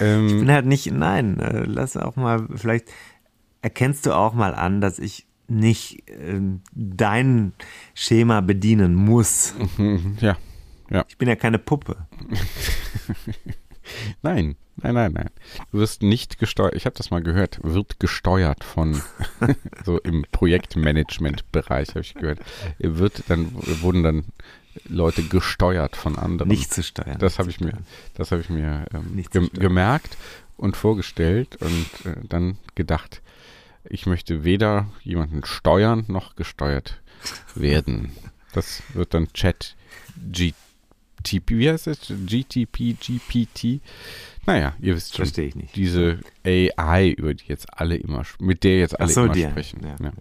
[0.00, 2.86] Ähm, Ich bin halt nicht, nein, äh, lass auch mal, vielleicht
[3.60, 7.52] erkennst du auch mal an, dass ich nicht ähm, dein
[7.94, 9.54] Schema bedienen muss.
[10.20, 10.38] Ja,
[10.90, 11.04] ja.
[11.08, 12.06] Ich bin ja keine Puppe.
[14.22, 15.30] Nein, nein, nein, nein.
[15.70, 19.02] Du wirst nicht gesteuert, ich habe das mal gehört, wird gesteuert von,
[19.84, 22.40] so im Projektmanagement-Bereich habe ich gehört,
[22.78, 24.24] wird dann, wurden dann
[24.88, 26.48] Leute gesteuert von anderen.
[26.48, 27.78] Nicht zu steuern, Das habe ich mir,
[28.14, 30.16] das habe ich mir ähm, gem gemerkt
[30.56, 33.20] und vorgestellt und äh, dann gedacht,
[33.84, 37.02] ich möchte weder jemanden steuern noch gesteuert
[37.54, 38.12] werden.
[38.52, 39.76] Das wird dann Chat
[41.22, 41.98] GTP, wie heißt das?
[42.26, 43.80] GTP, GPT?
[44.46, 45.24] Naja, ihr wisst schon.
[45.24, 45.76] Verstehe ich nicht.
[45.76, 49.80] Diese AI, über die jetzt alle immer, mit der jetzt alle so, immer die, sprechen.
[49.84, 49.94] ja.
[50.04, 50.12] Ja.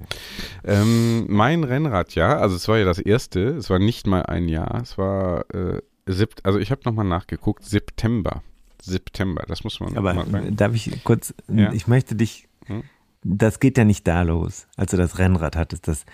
[0.64, 4.82] Ähm, mein Rennradjahr, also es war ja das erste, es war nicht mal ein Jahr,
[4.82, 8.44] es war, äh, Sept also ich habe nochmal nachgeguckt, September.
[8.82, 10.14] September, das muss man Aber
[10.52, 11.72] darf ich kurz, Ja.
[11.74, 12.84] ich möchte dich, Hm?
[13.24, 15.88] das geht ja nicht da los, als du das Rennrad hattest.
[15.88, 16.06] Das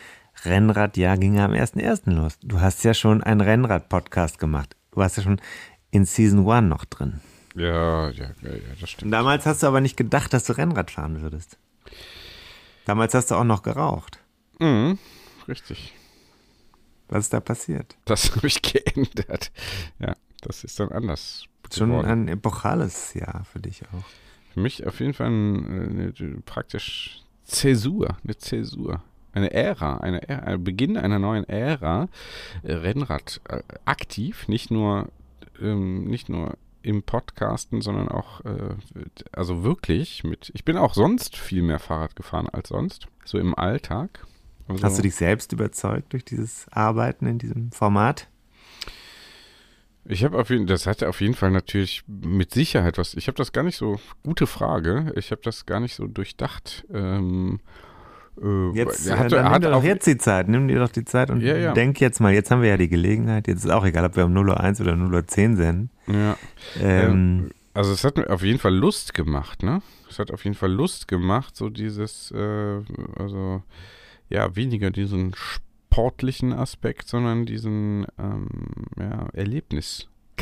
[0.46, 2.12] Rennradjahr ging ja am 1.1.
[2.12, 2.38] los.
[2.44, 4.76] Du hast ja schon einen Rennrad-Podcast gemacht.
[4.98, 5.40] Du warst ja schon
[5.92, 7.22] in Season 1 noch drin.
[7.56, 9.14] Ja, ja, ja, ja, das stimmt.
[9.14, 11.60] damals hast du aber nicht gedacht, dass du Rennrad fahren würdest.
[12.86, 14.18] Damals hast du auch noch geraucht.
[14.58, 14.98] Mhm,
[15.48, 15.94] richtig.
[17.10, 17.96] Was ist da passiert?
[18.06, 19.52] Das habe ich geändert.
[20.00, 21.46] Ja, das ist dann anders.
[21.72, 22.08] Schon geworden.
[22.08, 24.06] ein epochales Jahr für dich auch.
[24.56, 29.04] Für mich auf jeden Fall ein, äh, eine, praktisch Zäsur, eine Zäsur.
[29.38, 32.10] Eine Ära, eine Ära, ein Beginn einer neuen Ära.
[32.64, 35.10] Äh, Rennrad äh, aktiv, nicht nur,
[35.62, 38.74] ähm, nicht nur im Podcasten, sondern auch, äh,
[39.32, 43.54] also wirklich mit, ich bin auch sonst viel mehr Fahrrad gefahren als sonst, so im
[43.54, 44.26] Alltag.
[44.68, 48.30] Also, Hast du dich selbst überzeugt durch dieses Arbeiten in diesem Format?
[50.04, 53.14] Ich habe auf jeden, das hatte auf jeden Fall natürlich mit Sicherheit was.
[53.14, 55.14] Ich habe das gar nicht so gute Frage.
[55.16, 56.88] Ich habe das gar nicht so durchdacht.
[56.92, 57.87] Ähm, äh,
[58.74, 60.48] Jetzt, er äh, hatte- dann er nimm hat dir doch jetzt die Zeit.
[60.48, 61.74] Nimm dir doch die Zeit und Ja, ja.
[61.74, 62.34] denk jetzt mal.
[62.34, 63.48] Jetzt haben wir ja die Gelegenheit.
[63.48, 65.90] Jetzt ist auch egal, ob wir um 0.01 oder 0.10 senden.
[66.08, 66.38] Ja.
[66.80, 69.82] Ähm, also es hat mir auf jeden Fall Lust gemacht, ne?
[70.10, 72.80] Es hat auf jeden Fall Lust gemacht, so dieses, äh,
[73.18, 73.62] also
[74.30, 78.48] ja, weniger diesen sportlichen Aspekt, sondern diesen ähm,
[79.00, 79.28] ja,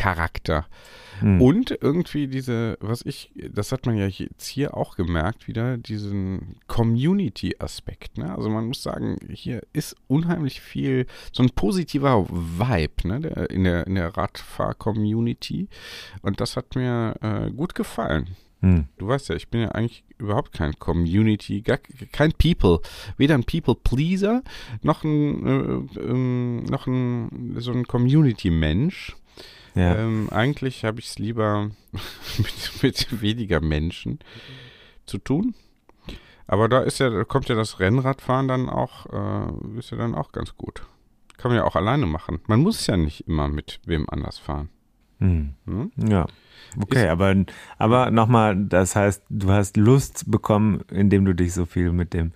[0.05, 0.65] Erlebnischarakter.
[1.19, 1.41] Hm.
[1.41, 6.57] Und irgendwie diese, was ich, das hat man ja jetzt hier auch gemerkt, wieder diesen
[6.67, 8.17] Community-Aspekt.
[8.17, 8.35] Ne?
[8.35, 13.21] Also man muss sagen, hier ist unheimlich viel, so ein positiver Vibe ne?
[13.21, 15.69] der, in der, in der Radfahr-Community.
[16.21, 18.35] Und das hat mir äh, gut gefallen.
[18.61, 18.87] Hm.
[18.97, 21.77] Du weißt ja, ich bin ja eigentlich überhaupt kein Community, gar,
[22.11, 22.79] kein People,
[23.15, 24.43] weder ein People-Pleaser
[24.81, 29.15] noch ein, äh, ähm, noch ein so ein Community-Mensch.
[29.75, 29.95] Ja.
[29.97, 31.71] Ähm, eigentlich habe ich es lieber
[32.37, 34.19] mit, mit, weniger Menschen
[35.05, 35.53] zu tun.
[36.47, 40.15] Aber da ist ja, da kommt ja das Rennradfahren dann auch, äh, ist ja dann
[40.15, 40.87] auch ganz gut.
[41.37, 42.39] Kann man ja auch alleine machen.
[42.47, 44.69] Man muss ja nicht immer mit wem anders fahren.
[45.19, 45.53] Hm.
[45.65, 45.91] Hm?
[45.97, 46.27] Ja.
[46.81, 47.35] Okay, ist, aber,
[47.77, 52.31] aber nochmal, das heißt, du hast Lust bekommen, indem du dich so viel mit dem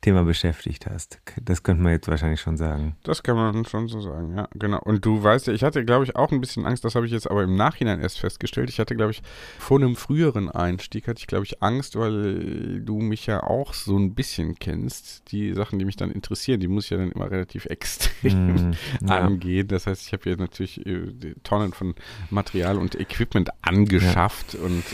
[0.00, 1.20] Thema beschäftigt hast.
[1.42, 2.96] Das könnte man jetzt wahrscheinlich schon sagen.
[3.02, 4.78] Das kann man schon so sagen, ja, genau.
[4.80, 7.10] Und du weißt ja, ich hatte, glaube ich, auch ein bisschen Angst, das habe ich
[7.10, 8.70] jetzt aber im Nachhinein erst festgestellt.
[8.70, 9.22] Ich hatte, glaube ich,
[9.58, 13.98] vor einem früheren Einstieg hatte ich, glaube ich, Angst, weil du mich ja auch so
[13.98, 15.32] ein bisschen kennst.
[15.32, 18.74] Die Sachen, die mich dann interessieren, die muss ich ja dann immer relativ extrem mm,
[19.04, 19.18] ja.
[19.18, 19.66] angehen.
[19.66, 21.96] Das heißt, ich habe hier natürlich äh, Tonnen von
[22.30, 24.60] Material und Equipment angeschafft ja.
[24.60, 24.84] und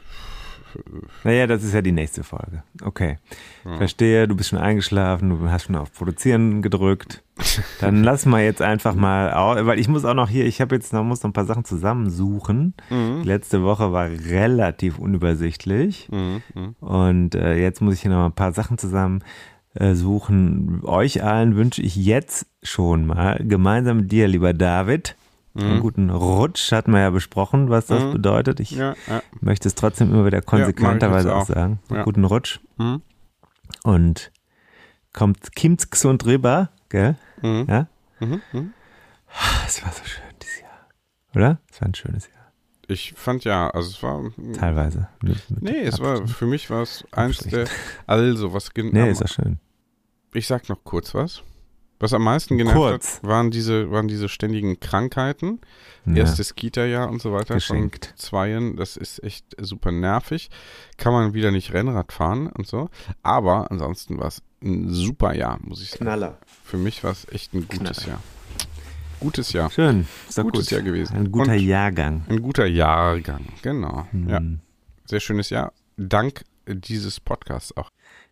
[1.24, 2.64] Naja, das ist ja die nächste Folge.
[2.82, 3.18] Okay.
[3.66, 3.78] Ja.
[3.78, 7.24] Verstehe, du bist schon eingeschlafen, du hast schon auf Produzieren gedrückt.
[7.80, 10.94] Dann lass mal jetzt einfach mal, weil ich muss auch noch hier, ich habe jetzt
[10.94, 12.74] noch, muss noch ein paar Sachen zusammensuchen.
[12.90, 13.24] Mhm.
[13.24, 16.10] Letzte Woche war relativ unübersichtlich.
[16.12, 16.42] Mhm.
[16.54, 16.76] mhm.
[16.80, 19.24] Und äh, jetzt muss ich hier noch ein paar Sachen zusammen
[19.74, 20.82] äh, suchen.
[20.84, 25.16] Euch allen wünsche ich jetzt schon mal, gemeinsam mit dir, lieber David.
[25.64, 28.12] Einen guten Rutsch hatten wir ja besprochen, was das mhm.
[28.14, 28.60] bedeutet.
[28.60, 29.22] Ich ja, ja.
[29.42, 31.42] möchte es trotzdem immer wieder konsequenterweise ja, auch.
[31.42, 31.48] auch.
[31.48, 31.80] sagen.
[32.04, 32.60] Guten Rutsch.
[32.78, 33.02] Mhm.
[33.84, 34.32] Und
[35.14, 37.16] kommt Kim's gesund rüber, gell?
[37.42, 37.66] Mhm.
[37.68, 37.88] Ja?
[38.20, 38.74] Mhm, mhm.
[39.66, 40.88] Es war so schön dieses Jahr.
[41.36, 41.60] Oder?
[41.72, 42.38] Es war ein schönes Jahr.
[42.88, 44.32] Ich fand ja, also es war.
[44.54, 45.10] Teilweise.
[45.22, 47.68] Mit, mit nee, es war, für mich war es eins der.
[48.06, 48.92] Also, was genau.
[48.94, 49.60] Nee, ist ja schön.
[50.34, 51.44] Ich sag noch kurz was.
[52.00, 53.16] Was am meisten genervt Kurz.
[53.18, 55.60] hat, waren diese, waren diese ständigen Krankheiten.
[56.06, 56.18] Ja.
[56.18, 58.06] Erstes Kita-Jahr und so weiter Geschenkt.
[58.08, 58.76] von Zweien.
[58.78, 60.50] Das ist echt super nervig.
[60.98, 62.90] Kann man wieder nicht Rennrad fahren und so.
[63.24, 66.06] Aber ansonsten war es ein super Jahr, muss ich sagen.
[66.06, 66.38] Knaller.
[66.64, 68.08] Für mich war es echt ein gutes Knaller.
[68.08, 68.24] Jahr.
[69.20, 69.72] Gutes Jahr.
[69.72, 70.08] Schön.
[70.30, 70.72] Ist gutes gut.
[70.72, 71.16] Jahr gewesen.
[71.18, 72.26] Ein guter und Jahrgang.
[72.30, 74.08] Ein guter Jahrgang, genau.
[74.12, 74.30] Mhm.
[74.30, 74.42] Ja.
[75.06, 75.74] Sehr schönes Jahr.
[75.98, 77.90] Dank dieses Podcasts auch.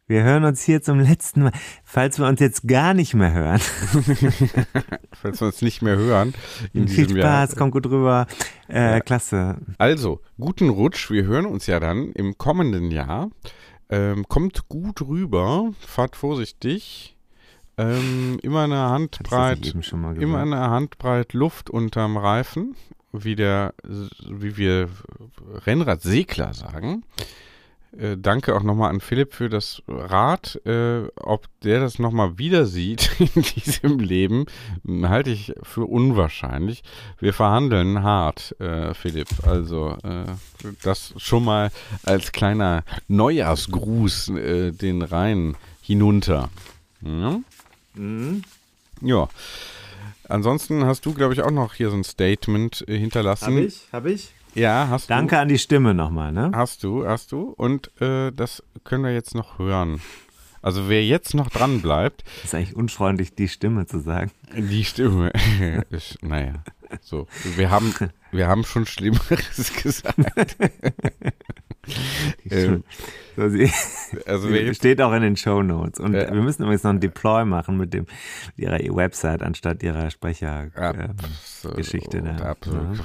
[0.08, 1.52] Wir hören uns hier zum letzten Mal.
[1.84, 3.60] Falls wir uns jetzt gar nicht mehr hören.
[5.12, 6.36] Falls wir uns nicht mehr hören.
[6.74, 7.58] In Viel Spaß, Jahr.
[7.58, 8.28] kommt gut rüber.
[8.70, 9.00] Äh, ja.
[9.00, 9.58] Klasse.
[9.80, 11.10] Also, guten Rutsch.
[11.10, 13.32] Wir hören uns ja dann im kommenden Jahr.
[13.90, 15.72] Ähm, kommt gut rüber.
[15.80, 17.18] Fahrt vorsichtig.
[17.78, 19.74] Ähm, immer eine Handbreit,
[20.20, 22.76] immer eine Handbreit Luft unterm Reifen,
[23.12, 23.74] wie der,
[24.30, 24.88] wie wir
[25.66, 27.04] Rennradsegler sagen.
[27.98, 30.60] Äh, danke auch nochmal an Philipp für das Rat.
[30.66, 34.46] Äh, ob der das nochmal wieder sieht in diesem Leben,
[35.04, 36.84] halte ich für unwahrscheinlich.
[37.20, 39.28] Wir verhandeln hart, äh, Philipp.
[39.44, 40.26] Also äh,
[40.84, 41.72] das schon mal
[42.04, 46.50] als kleiner Neujahrsgruß äh, den Rhein hinunter.
[47.02, 47.40] Ja.
[47.94, 48.44] Mhm.
[49.02, 49.30] ja.
[50.28, 53.46] Ansonsten hast du, glaube ich, auch noch hier so ein Statement hinterlassen.
[53.46, 53.88] Habe ich?
[53.92, 54.34] Habe ich?
[54.56, 55.30] Ja, hast Danke du.
[55.30, 56.52] Danke an die Stimme nochmal, ne?
[56.54, 57.54] Hast du, hast du.
[57.58, 60.02] Und äh, das können wir jetzt noch hören.
[60.62, 62.24] Also wer jetzt noch dran bleibt.
[62.44, 64.32] Ist eigentlich unfreundlich, die Stimme zu sagen.
[64.58, 65.32] Die Stimme.
[65.92, 66.64] ist, naja.
[67.02, 67.28] So.
[67.56, 67.94] Wir haben,
[68.32, 70.16] wir haben schon Schlimmeres gesagt.
[72.50, 72.84] ähm,
[74.26, 76.00] Also Steht auch in den Show Notes.
[76.00, 76.34] Und ja.
[76.34, 78.06] wir müssen übrigens noch ein Deploy machen mit, dem,
[78.56, 82.18] mit ihrer Website anstatt ihrer Sprechergeschichte.
[82.18, 82.98] Ähm, absolut.
[82.98, 83.04] Ja.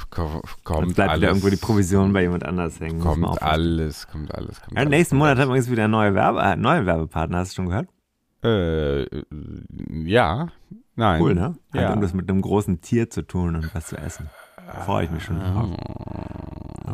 [0.64, 1.20] Kommt bleibt alles.
[1.20, 3.01] wieder irgendwo die Provision bei jemand anders hängen.
[3.01, 4.61] Kommt alles, kommt alles.
[4.61, 7.39] Kommt ja, alles, nächsten Monat haben wir übrigens wieder neue, Werbe, neue Werbepartner.
[7.39, 7.89] Hast du schon gehört?
[8.43, 9.05] Äh,
[10.09, 10.49] ja,
[10.97, 11.20] nein.
[11.20, 11.57] Cool, ne?
[11.72, 11.89] Hat ja.
[11.91, 14.31] irgendwas mit einem großen Tier zu tun und was zu essen.
[14.72, 15.68] Da freue ich mich schon drauf.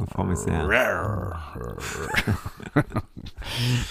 [0.04, 0.66] Ich freue mich sehr.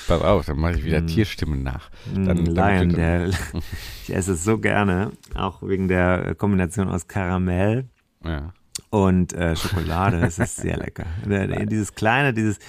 [0.07, 1.07] Pass auf, dann mache ich wieder mm.
[1.07, 1.89] Tierstimmen nach.
[2.13, 3.27] Mm, dann, Lion, der,
[4.03, 7.85] ich esse es so gerne, auch wegen der Kombination aus Karamell
[8.23, 8.53] ja.
[8.89, 10.19] und äh, Schokolade.
[10.19, 11.05] Das ist sehr lecker.
[11.65, 12.59] dieses kleine, dieses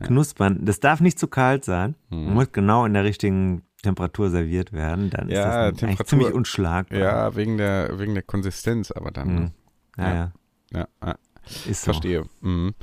[0.00, 1.94] Knuspern, das darf nicht zu kalt sein.
[2.10, 2.34] Mhm.
[2.34, 5.10] Muss genau in der richtigen Temperatur serviert werden.
[5.10, 6.98] Dann ist ja, das eigentlich ziemlich unschlagbar.
[6.98, 9.34] Ja, wegen der, wegen der Konsistenz, aber dann.
[9.34, 9.50] Mhm.
[9.96, 10.14] Ja, ja.
[10.14, 10.32] ja.
[10.72, 10.88] Ja.
[11.68, 12.24] Ist Verstehe.
[12.40, 12.74] Mhm.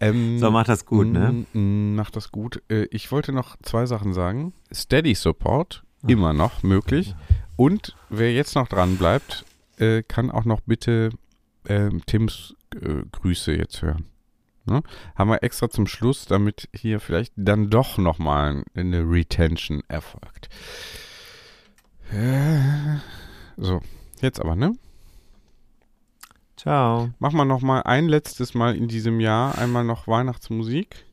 [0.00, 1.44] Ähm, so, macht das gut, ne?
[1.52, 2.62] Macht das gut.
[2.70, 4.54] Äh, ich wollte noch zwei Sachen sagen.
[4.72, 6.08] Steady Support, Ach.
[6.08, 7.14] immer noch möglich.
[7.56, 9.44] Und wer jetzt noch dran bleibt,
[9.78, 11.10] äh, kann auch noch bitte
[11.68, 14.06] ähm, Tims äh, Grüße jetzt hören.
[14.64, 14.82] Ne?
[15.14, 20.48] Haben wir extra zum Schluss, damit hier vielleicht dann doch nochmal eine Retention erfolgt.
[23.56, 23.80] So,
[24.20, 24.72] jetzt aber, ne?
[26.66, 27.10] Ciao.
[27.20, 31.06] Machen wir noch mal ein letztes Mal in diesem Jahr einmal noch Weihnachtsmusik.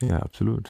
[0.00, 0.66] Ja, absolut.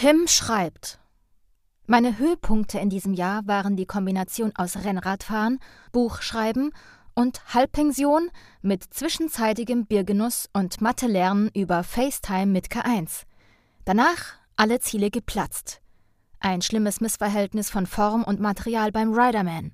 [0.00, 1.00] Tim schreibt.
[1.88, 5.58] Meine Höhepunkte in diesem Jahr waren die Kombination aus Rennradfahren,
[5.90, 6.70] Buchschreiben
[7.16, 8.30] und Halbpension
[8.62, 13.24] mit zwischenzeitigem Biergenuss und Mathe-Lernen über FaceTime mit K1.
[13.84, 15.80] Danach alle Ziele geplatzt.
[16.38, 19.72] Ein schlimmes Missverhältnis von Form und Material beim Riderman.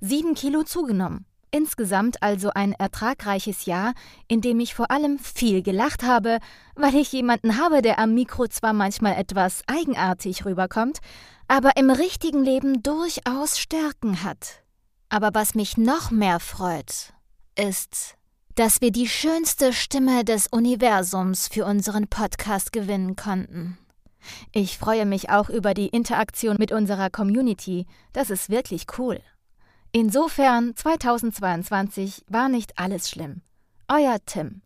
[0.00, 1.26] Sieben Kilo zugenommen.
[1.50, 3.94] Insgesamt also ein ertragreiches Jahr,
[4.28, 6.38] in dem ich vor allem viel gelacht habe,
[6.74, 10.98] weil ich jemanden habe, der am Mikro zwar manchmal etwas eigenartig rüberkommt,
[11.46, 14.62] aber im richtigen Leben durchaus Stärken hat.
[15.08, 17.14] Aber was mich noch mehr freut,
[17.56, 18.14] ist,
[18.54, 23.78] dass wir die schönste Stimme des Universums für unseren Podcast gewinnen konnten.
[24.52, 29.20] Ich freue mich auch über die Interaktion mit unserer Community, das ist wirklich cool.
[29.92, 33.40] Insofern 2022 war nicht alles schlimm.
[33.88, 34.60] Euer Tim.